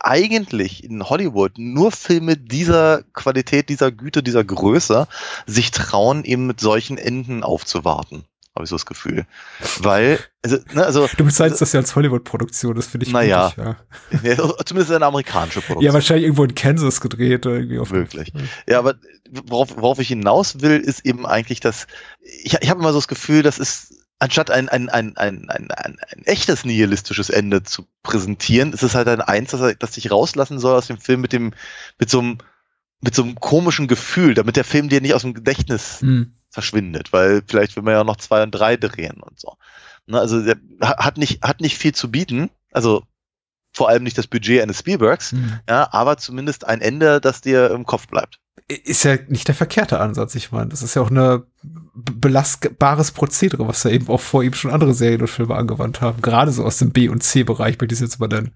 [0.00, 5.06] eigentlich in Hollywood nur Filme dieser Qualität, dieser Güte, dieser Größe
[5.46, 8.24] sich trauen, eben mit solchen Enden aufzuwarten.
[8.54, 9.24] Habe ich so das Gefühl.
[9.78, 13.52] Weil, also, ne, also du bezeichnest das ja als Hollywood-Produktion, das finde ich Naja.
[13.56, 14.32] mutig, ja.
[14.34, 15.84] ja, zumindest eine amerikanische Produktion.
[15.84, 18.32] ja, wahrscheinlich irgendwo in Kansas gedreht oder irgendwie auf Wirklich.
[18.68, 18.94] Ja, aber
[19.44, 21.86] worauf, worauf ich hinaus will, ist eben eigentlich, dass
[22.20, 25.70] ich, ich habe immer so das Gefühl, das ist anstatt ein, ein, ein, ein, ein,
[25.70, 30.10] ein, ein echtes nihilistisches Ende zu präsentieren, ist es halt ein eins, das, das dich
[30.10, 31.52] rauslassen soll aus dem Film mit dem,
[31.98, 32.38] mit so einem,
[33.00, 36.32] mit so einem komischen Gefühl, damit der Film dir nicht aus dem Gedächtnis Hm.
[36.50, 39.56] verschwindet, weil vielleicht will man ja noch zwei und drei drehen und so.
[40.06, 43.04] Ne, also der ha- hat nicht, hat nicht viel zu bieten, also
[43.72, 45.60] vor allem nicht das Budget eines Spielbergs, Hm.
[45.68, 48.40] ja, aber zumindest ein Ende, das dir im Kopf bleibt.
[48.66, 50.34] Ist ja nicht der verkehrte Ansatz.
[50.34, 54.42] Ich meine, das ist ja auch eine b- belastbares Prozedere, was ja eben auch vor
[54.42, 56.22] ihm schon andere Serien und Filme angewandt haben.
[56.22, 58.52] Gerade so aus dem B- und C-Bereich, möchte ich es jetzt mal nennen.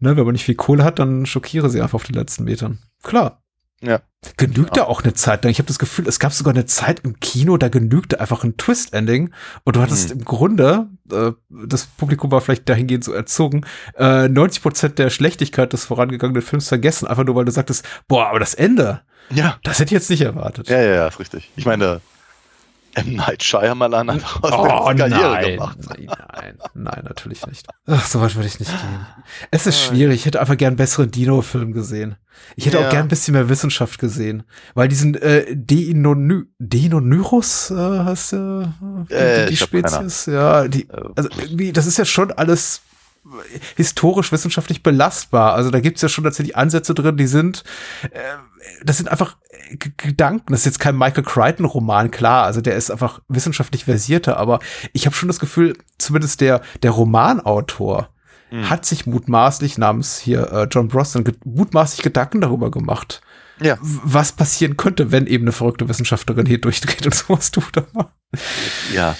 [0.00, 2.78] Ne, wenn man nicht viel Kohle hat, dann schockiere sie einfach auf den letzten Metern.
[3.02, 3.42] Klar.
[3.80, 4.00] Ja.
[4.36, 5.52] Genügt da auch eine Zeit lang.
[5.52, 8.56] Ich habe das Gefühl, es gab sogar eine Zeit im Kino, da genügte einfach ein
[8.56, 9.30] Twist-Ending
[9.64, 10.18] und du hattest Hm.
[10.18, 13.64] im Grunde, äh, das Publikum war vielleicht dahingehend so erzogen,
[13.96, 18.26] äh, 90 Prozent der Schlechtigkeit des vorangegangenen Films vergessen, einfach nur weil du sagtest, boah,
[18.28, 19.58] aber das Ende, Ja.
[19.62, 20.68] das hätte ich jetzt nicht erwartet.
[20.68, 21.50] Ja, ja, ja, ist richtig.
[21.54, 22.00] Ich meine,
[22.94, 23.14] M.
[23.14, 25.78] Night Shyamalan einfach aus Oh der Karriere nein, gemacht.
[25.88, 27.66] nein, nein, nein, natürlich nicht.
[27.86, 29.06] Ach, so weit würde ich nicht gehen.
[29.50, 30.16] Es ist schwierig.
[30.20, 32.16] Ich hätte einfach gern einen besseren Dino-Film gesehen.
[32.56, 32.86] Ich hätte Ja.
[32.86, 34.42] auch gern ein bisschen mehr Wissenschaft gesehen.
[34.74, 38.66] Weil diesen äh, Deinony Deinonyrus äh, heißt äh,
[39.10, 40.26] die, Äh, die Spezies.
[40.26, 42.82] Ja, die, Äh, also irgendwie, das ist ja schon alles
[43.76, 45.54] historisch wissenschaftlich belastbar.
[45.54, 47.62] Also da gibt's ja schon tatsächlich Ansätze drin, die sind,
[48.10, 48.18] äh,
[48.84, 49.36] das sind einfach
[49.96, 50.52] Gedanken.
[50.52, 52.44] Das ist jetzt kein Michael Crichton-Roman, klar.
[52.44, 54.58] Also der ist einfach wissenschaftlich versierter, aber
[54.92, 58.08] ich habe schon das Gefühl, zumindest der, der Romanautor
[58.50, 58.70] Hm.
[58.70, 63.20] hat sich mutmaßlich namens hier äh, John Brosnan ge mutmaßlich Gedanken darüber gemacht,
[63.60, 63.76] Ja.
[63.82, 67.76] was passieren könnte, wenn eben eine verrückte Wissenschaftlerin hier durchdreht und sowas tut.
[67.76, 68.10] Aber
[68.94, 69.16] Ja,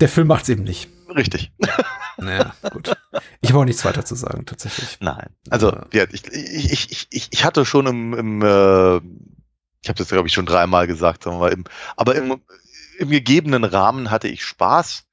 [0.00, 0.88] der Film macht's eben nicht.
[1.14, 1.52] richtig.
[2.22, 2.94] Naja, gut.
[3.40, 4.98] Ich habe auch nichts weiter zu sagen, tatsächlich.
[5.00, 5.30] Nein.
[5.48, 9.00] Also, ja, ich, ich- ich, ich hatte schon im, im äh,
[9.82, 11.64] ich habe das, glaube ich, schon dreimal gesagt, mal, im,
[11.96, 12.40] aber im,
[12.98, 15.04] im gegebenen Rahmen hatte ich Spaß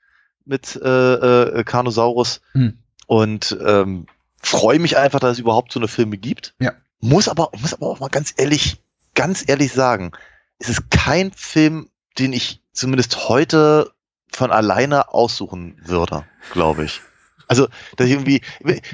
[0.46, 2.78] mit äh, äh, Carnosaurus Hm.
[3.06, 4.08] und ähm,
[4.42, 6.54] freue mich einfach, dass es überhaupt so eine Filme gibt.
[6.60, 6.74] Ja.
[7.00, 8.82] Muss aber, muss aber auch mal ganz ehrlich,
[9.14, 10.12] ganz ehrlich sagen,
[10.60, 13.92] es ist kein Film, den ich zumindest heute
[14.32, 17.02] von alleine aussuchen würde, glaube ich.
[17.48, 18.42] Also, dass irgendwie,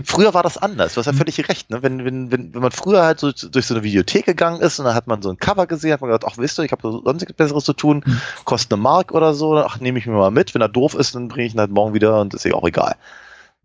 [0.04, 1.18] früher war das anders, du hast ja Mhm.
[1.18, 1.82] völlig recht, ne?
[1.82, 4.86] Wenn, wenn, wenn, wenn man früher halt so durch so eine Videothek gegangen ist und
[4.86, 6.84] dann hat man so ein Cover gesehen, hat man gedacht, ach, wisst ihr, ich habe
[6.84, 8.22] sonst nichts Besseres zu tun, Mhm.
[8.45, 11.16] kostet eine Mark oder so, ach, nehme ich mir mal mit, wenn er doof ist,
[11.16, 12.95] dann bringe ich ihn halt morgen wieder und ist ja auch egal.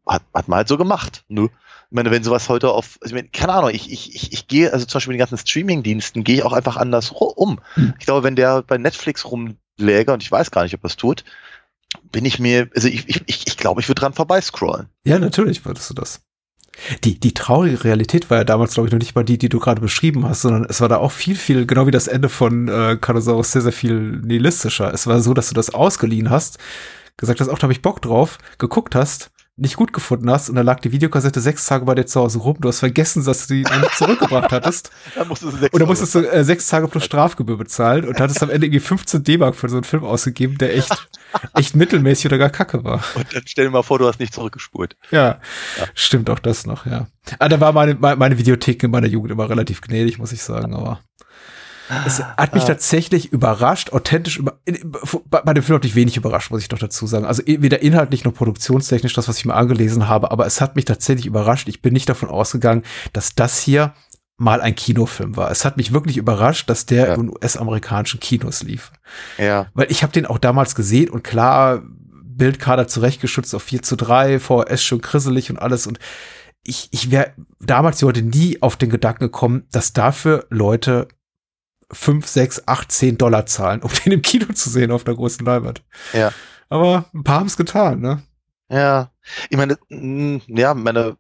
[0.07, 1.45] Hat, hat man halt so gemacht, nö.
[1.91, 4.47] Ich meine, wenn sowas heute auf, also ich meine, keine Ahnung, ich, ich, ich, ich
[4.49, 7.61] gehe, also zum Beispiel mit den ganzen Streaming-Diensten, gehe ich auch einfach anders um.
[7.77, 7.95] Mhm.
[7.99, 11.25] Ich glaube, wenn der bei Netflix rumläge, und ich weiß gar nicht, ob das tut,
[12.11, 14.89] bin ich mir, also ich, ich, ich, ich glaube, ich würde dran vorbeiscrollen.
[15.05, 16.21] Ja, natürlich würdest du das.
[17.05, 19.59] Die, die traurige Realität war ja damals, glaube ich, noch nicht mal die, die du
[19.59, 22.69] gerade beschrieben hast, sondern es war da auch viel, viel, genau wie das Ende von
[22.69, 24.93] äh, Carnosaurus, sehr, sehr viel nihilistischer.
[24.95, 26.59] Es war so, dass du das ausgeliehen hast,
[27.17, 30.55] gesagt hast, auch da habe ich Bock drauf, geguckt hast, nicht gut gefunden hast und
[30.55, 32.57] dann lag die Videokassette sechs Tage bei dir zu Hause rum.
[32.61, 34.91] Du hast vergessen, dass du die nicht zurückgebracht hattest.
[35.15, 38.21] Dann musst du sechs Und dann musstest du äh, sechs Tage plus Strafgebühr bezahlen und
[38.21, 41.09] hattest am Ende irgendwie 15 D-Mark für so einen Film ausgegeben, der echt,
[41.55, 43.03] echt mittelmäßig oder gar kacke war.
[43.15, 44.97] Und dann stell dir mal vor, du hast nicht zurückgespult.
[45.11, 45.41] Ja,
[45.95, 47.09] stimmt auch das noch, ja.
[47.39, 50.43] Ah, da war meine, meine, meine Videothek in meiner Jugend immer relativ gnädig, muss ich
[50.43, 51.01] sagen, aber
[52.07, 54.59] Es hat mich tatsächlich überrascht, authentisch über,
[55.31, 57.25] bei, bei dem Film hat mich wenig überrascht, muss ich doch dazu sagen.
[57.25, 60.85] Also weder inhaltlich noch produktionstechnisch, das, was ich mir angelesen habe, aber es hat mich
[60.85, 61.69] tatsächlich überrascht.
[61.69, 62.83] Ich bin nicht davon ausgegangen,
[63.13, 63.95] dass das hier
[64.37, 65.51] mal ein Kinofilm war.
[65.51, 67.15] Es hat mich wirklich überrascht, dass der Ja.
[67.15, 68.93] in US-amerikanischen Kinos lief.
[69.37, 69.67] Ja.
[69.75, 71.83] Weil ich habe den auch damals gesehen und klar,
[72.13, 75.99] Bildkader zurechtgeschützt auf 4 zu 3, VHS schon krisselig und alles und
[76.63, 81.09] ich, ich wäre damals heute nie auf den Gedanken gekommen, dass dafür Leute
[81.91, 85.45] 5, 6, 8, 10 Dollar zahlen, um den im Kino zu sehen auf der großen
[85.45, 85.83] Leinwand.
[86.13, 86.33] Ja.
[86.69, 88.23] Aber ein paar haben es getan, ne?
[88.71, 89.11] Ja.
[89.49, 91.17] Ich meine, mh, ja, meine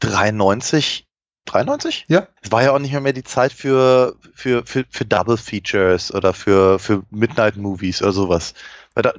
[0.00, 1.08] 93,
[1.46, 2.04] 93?
[2.08, 2.28] Ja.
[2.42, 6.12] Es war ja auch nicht mehr, mehr die Zeit für, für, für, für Double Features
[6.12, 8.54] oder für, für Midnight Movies oder sowas.
[8.94, 9.14] Weil da,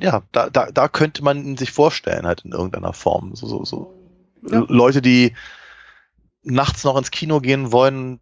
[0.00, 3.34] ja, da, da, da könnte man sich vorstellen, halt in irgendeiner Form.
[3.34, 3.94] So, so, so.
[4.48, 4.64] Ja.
[4.68, 5.34] Leute, die
[6.42, 8.20] nachts noch ins Kino gehen wollen,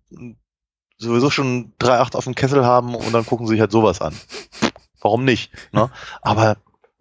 [1.02, 4.14] sowieso schon 3,8 auf dem Kessel haben und dann gucken sie sich halt sowas an.
[5.00, 5.50] Warum nicht?
[5.72, 5.90] Ne?
[6.22, 6.56] Aber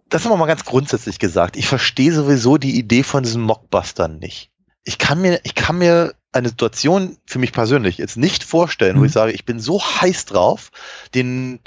[0.08, 1.56] das haben wir mal ganz grundsätzlich gesagt.
[1.56, 4.50] Ich verstehe sowieso die Idee von diesen Mockbustern nicht.
[4.84, 9.00] Ich kann mir, ich kann mir eine Situation für mich persönlich jetzt nicht vorstellen, wo
[9.00, 9.06] Mhm.
[9.06, 10.70] ich sage, ich bin so heiß drauf,
[11.14, 11.60] den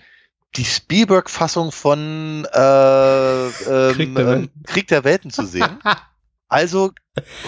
[0.57, 4.63] die Spielberg-Fassung von äh, ähm, Krieg der Welten.
[4.65, 5.79] Krieg der Welten zu sehen.
[6.47, 6.91] Also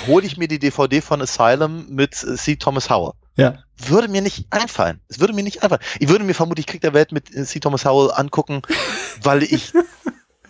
[0.08, 2.56] hole ich mir die DVD von Asylum mit äh, C.
[2.56, 3.14] Thomas Howell.
[3.38, 3.60] Ja.
[3.78, 5.00] Würde mir nicht einfallen.
[5.08, 5.82] Es würde mir nicht einfallen.
[6.00, 7.60] Ich würde mir vermutlich Krieg der Welt mit äh, C.
[7.60, 8.62] Thomas Howell angucken,
[9.22, 9.72] weil ich,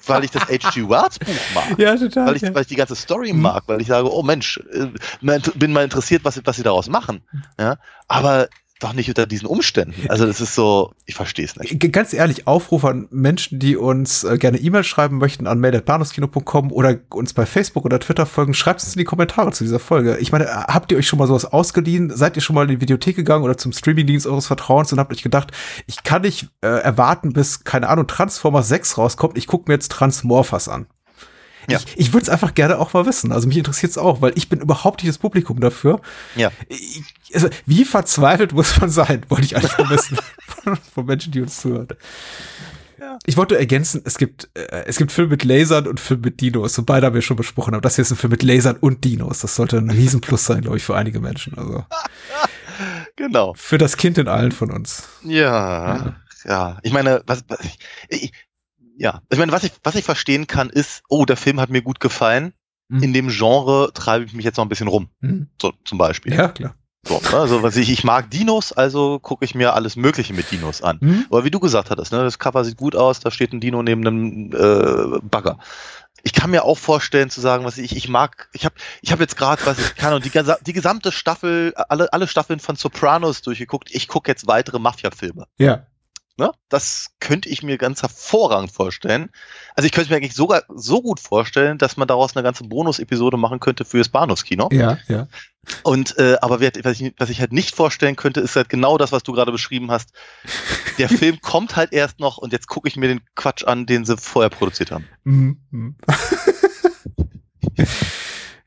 [0.05, 0.88] weil ich das H.G.
[0.89, 1.77] Wells Buch mag.
[1.77, 2.27] Ja, total.
[2.27, 2.55] Weil ich, ja.
[2.55, 3.41] weil ich die ganze Story Mhm.
[3.41, 4.88] mag, weil ich sage, oh Mensch, äh,
[5.55, 7.21] bin mal interessiert, was, was sie daraus machen.
[7.59, 7.77] Ja,
[8.07, 8.47] aber
[8.80, 10.07] doch nicht unter diesen Umständen.
[10.09, 11.91] Also das ist so, ich verstehe es nicht.
[11.91, 16.97] Ganz ehrlich, Aufruf an Menschen, die uns äh, gerne E-Mail schreiben möchten an mail.bahnhofskino.com oder
[17.09, 20.17] uns bei Facebook oder Twitter folgen, schreibt es in die Kommentare zu dieser Folge.
[20.17, 22.09] Ich meine, äh, habt ihr euch schon mal sowas ausgeliehen?
[22.15, 25.11] Seid ihr schon mal in die Videothek gegangen oder zum Streamingdienst eures Vertrauens und habt
[25.11, 25.51] euch gedacht,
[25.88, 29.91] ich kann nicht äh, erwarten, bis, keine Ahnung, Transformers 6 rauskommt, ich gucke mir jetzt
[29.91, 30.88] Transmorphers an.
[31.70, 31.80] Ja.
[31.80, 33.32] Ich, ich würde es einfach gerne auch mal wissen.
[33.32, 36.01] Also mich interessiert es auch, weil ich bin überhaupt nicht das Publikum dafür.
[36.36, 36.51] Ja.
[36.70, 37.03] Ich,
[37.34, 40.18] also, wie verzweifelt muss man sein, wollte ich eigentlich mal wissen
[40.63, 41.88] von, von Menschen, die uns zuhören.
[43.26, 46.78] Ich wollte ergänzen, es gibt, äh, es gibt Filme mit Lasern und Filme mit Dinos.
[46.78, 49.03] Und beide haben wir schon besprochen, aber das hier ist ein Film mit Lasern und
[49.03, 49.39] Dinos.
[49.39, 51.57] Das sollte ein Riesenplus sein, glaube ich, für einige Menschen.
[51.57, 51.86] Also
[53.15, 53.53] Genau.
[53.55, 55.07] für das Kind in allen von uns.
[55.24, 56.15] Ja,
[56.45, 56.78] ja.
[56.84, 57.59] Ich meine, was, was
[58.09, 58.32] ich,
[58.98, 61.82] ja, ich meine, was ich, was ich verstehen kann, ist, oh, der Film hat mir
[61.82, 62.54] gut gefallen.
[62.89, 63.04] Mhm.
[63.04, 65.10] In dem Genre treibe ich mich jetzt noch ein bisschen rum.
[65.22, 65.48] Hm?
[65.62, 66.34] So, zum Beispiel.
[66.34, 66.76] Ja, klar.
[67.06, 67.34] So, ne?
[67.38, 71.00] Also, was ich, ich mag Dinos, also gucke ich mir alles Mögliche mit Dinos an.
[71.00, 71.26] Hm?
[71.30, 73.84] Aber wie du gesagt hattest, ne, das Cover sieht gut aus, da steht ein Dino
[73.84, 75.60] neben einem äh, Bagger.
[76.24, 79.20] Ich kann mir auch vorstellen zu sagen, was ich, ich mag, ich habe ich hab
[79.20, 80.32] jetzt gerade, was ich kann, und die,
[80.66, 85.45] die gesamte Staffel, alle, alle Staffeln von Sopranos durchgeguckt, ich gucke jetzt weitere Mafia-Filme.
[85.58, 85.86] Ja.
[86.39, 86.51] Ne?
[86.69, 89.31] Das könnte ich mir ganz hervorragend vorstellen.
[89.75, 93.38] Also ich könnte mir eigentlich sogar so gut vorstellen, dass man daraus eine ganze Bonus-Episode
[93.38, 94.69] machen könnte fürs Bahnhofskino.
[94.71, 95.27] Ja, ja.
[95.81, 99.11] Und äh, aber was ich, was ich halt nicht vorstellen könnte, ist halt genau das,
[99.11, 100.11] was du gerade beschrieben hast.
[100.99, 104.05] Der Film kommt halt erst noch und jetzt gucke ich mir den Quatsch an, den
[104.05, 105.07] sie vorher produziert haben.
[105.25, 105.95] Hm, hm.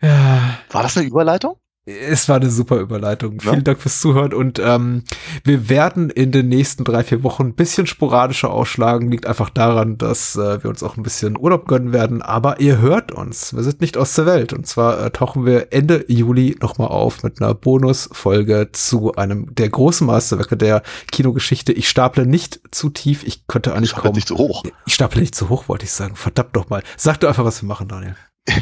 [0.03, 0.59] ja.
[0.71, 1.60] War das eine Überleitung?
[1.87, 3.39] Es war eine super Überleitung.
[3.41, 3.53] Ja.
[3.53, 5.03] Vielen Dank fürs Zuhören und ähm,
[5.45, 9.11] wir werden in den nächsten drei, vier Wochen ein bisschen sporadischer ausschlagen.
[9.11, 12.21] Liegt einfach daran, dass äh, wir uns auch ein bisschen Urlaub gönnen werden.
[12.21, 13.55] Aber ihr hört uns.
[13.55, 14.53] Wir sind nicht aus der Welt.
[14.53, 19.71] Und zwar äh, tauchen wir Ende Juli nochmal auf mit einer Bonusfolge zu einem der
[19.71, 21.73] großen Meisterwerke der Kinogeschichte.
[21.73, 23.25] Ich staple nicht zu tief.
[23.25, 24.15] Ich könnte eigentlich Ich kaum.
[24.15, 24.65] nicht so hoch.
[24.87, 26.15] Ich staple nicht zu hoch, wollte ich sagen.
[26.15, 26.83] Verdammt noch mal.
[26.99, 28.17] Sag doch einfach, was wir machen, Daniel.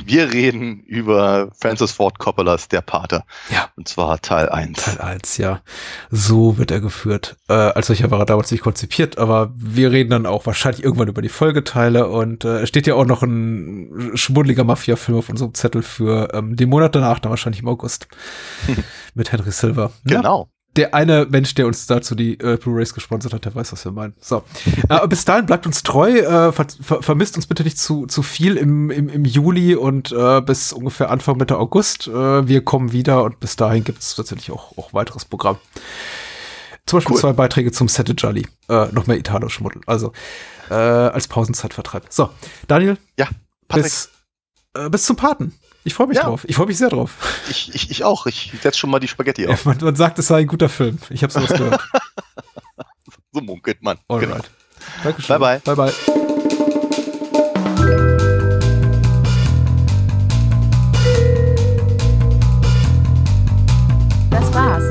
[0.04, 3.22] Wir reden über Francis Ford Coppolas Der Pate.
[3.50, 3.68] Ja.
[3.76, 4.82] Und zwar Teil 1.
[4.84, 5.60] Teil 1, ja.
[6.10, 7.36] So wird er geführt.
[7.48, 11.08] Äh, als solcher war er damals nicht konzipiert, aber wir reden dann auch wahrscheinlich irgendwann
[11.08, 15.54] über die Folgeteile und äh, es steht ja auch noch ein schmuddeliger Mafia-Film auf unserem
[15.54, 18.08] Zettel für ähm, den Monat danach, dann wahrscheinlich im August.
[19.14, 19.92] mit Henry Silver.
[20.04, 20.50] Ja, Genau.
[20.78, 23.92] Der eine Mensch, der uns dazu die äh, Blu-rays gesponsert hat, der weiß, was wir
[23.92, 24.14] meinen.
[24.20, 24.44] So.
[24.88, 28.22] äh, bis dahin bleibt uns treu, äh, ver ver vermisst uns bitte nicht zu, zu
[28.22, 32.06] viel im, im, im Juli und äh, bis ungefähr Anfang Mitte August.
[32.06, 35.58] Äh, wir kommen wieder und bis dahin gibt es tatsächlich auch, auch weiteres Programm.
[36.86, 37.20] Zum Beispiel Cool.
[37.20, 38.46] zwei Beiträge zum Sette Jolly.
[38.68, 39.82] Äh, noch mehr Italo-Schmuddel.
[39.86, 40.12] Also
[40.70, 42.04] äh, als Pausenzeitvertreib.
[42.08, 42.30] So,
[42.68, 43.26] Daniel, Ja.
[43.66, 44.10] Patrick, bis,
[44.74, 45.54] äh, bis zum Paten.
[45.84, 46.24] Ich freue mich Ja.
[46.24, 46.44] drauf.
[46.46, 47.12] Ich freue mich sehr drauf.
[47.48, 48.26] ich, ich, ich auch.
[48.26, 49.64] Ich setze schon mal die Spaghetti auf.
[49.64, 50.98] Man, man sagt, es sei ein guter Film.
[51.10, 51.80] Ich habe sowas gehört.
[53.32, 53.98] So munkelt man.
[54.08, 54.28] Alright.
[54.28, 54.42] Genau.
[55.02, 55.38] Dankeschön.
[55.38, 55.92] Bye, Bye bye.
[64.30, 64.84] Das war's.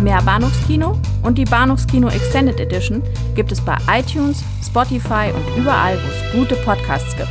[0.00, 3.02] Mehr Bahnhofskino und die Bahnhofskino Extended Edition
[3.34, 7.28] gibt es bei iTunes, Spotify und überall, wo es gute Podcasts gibt.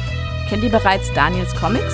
[0.50, 1.94] Kennt ihr bereits Daniels Comics?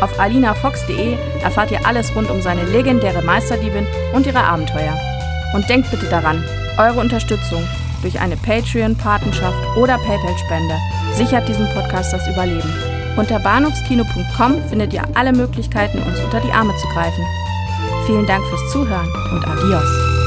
[0.00, 4.98] Auf alinafox.de erfahrt ihr alles rund um seine legendäre Meisterdiebin und ihre Abenteuer.
[5.54, 6.44] Und denkt bitte daran,
[6.78, 7.66] eure Unterstützung
[8.02, 10.74] durch eine Patreon-Patenschaft oder PayPal-Spende
[11.14, 12.72] sichert diesem Podcast das Überleben.
[13.16, 17.24] Unter bahnhofskino.com findet ihr alle Möglichkeiten, uns unter die Arme zu greifen.
[18.06, 20.19] Vielen Dank fürs Zuhören und adios.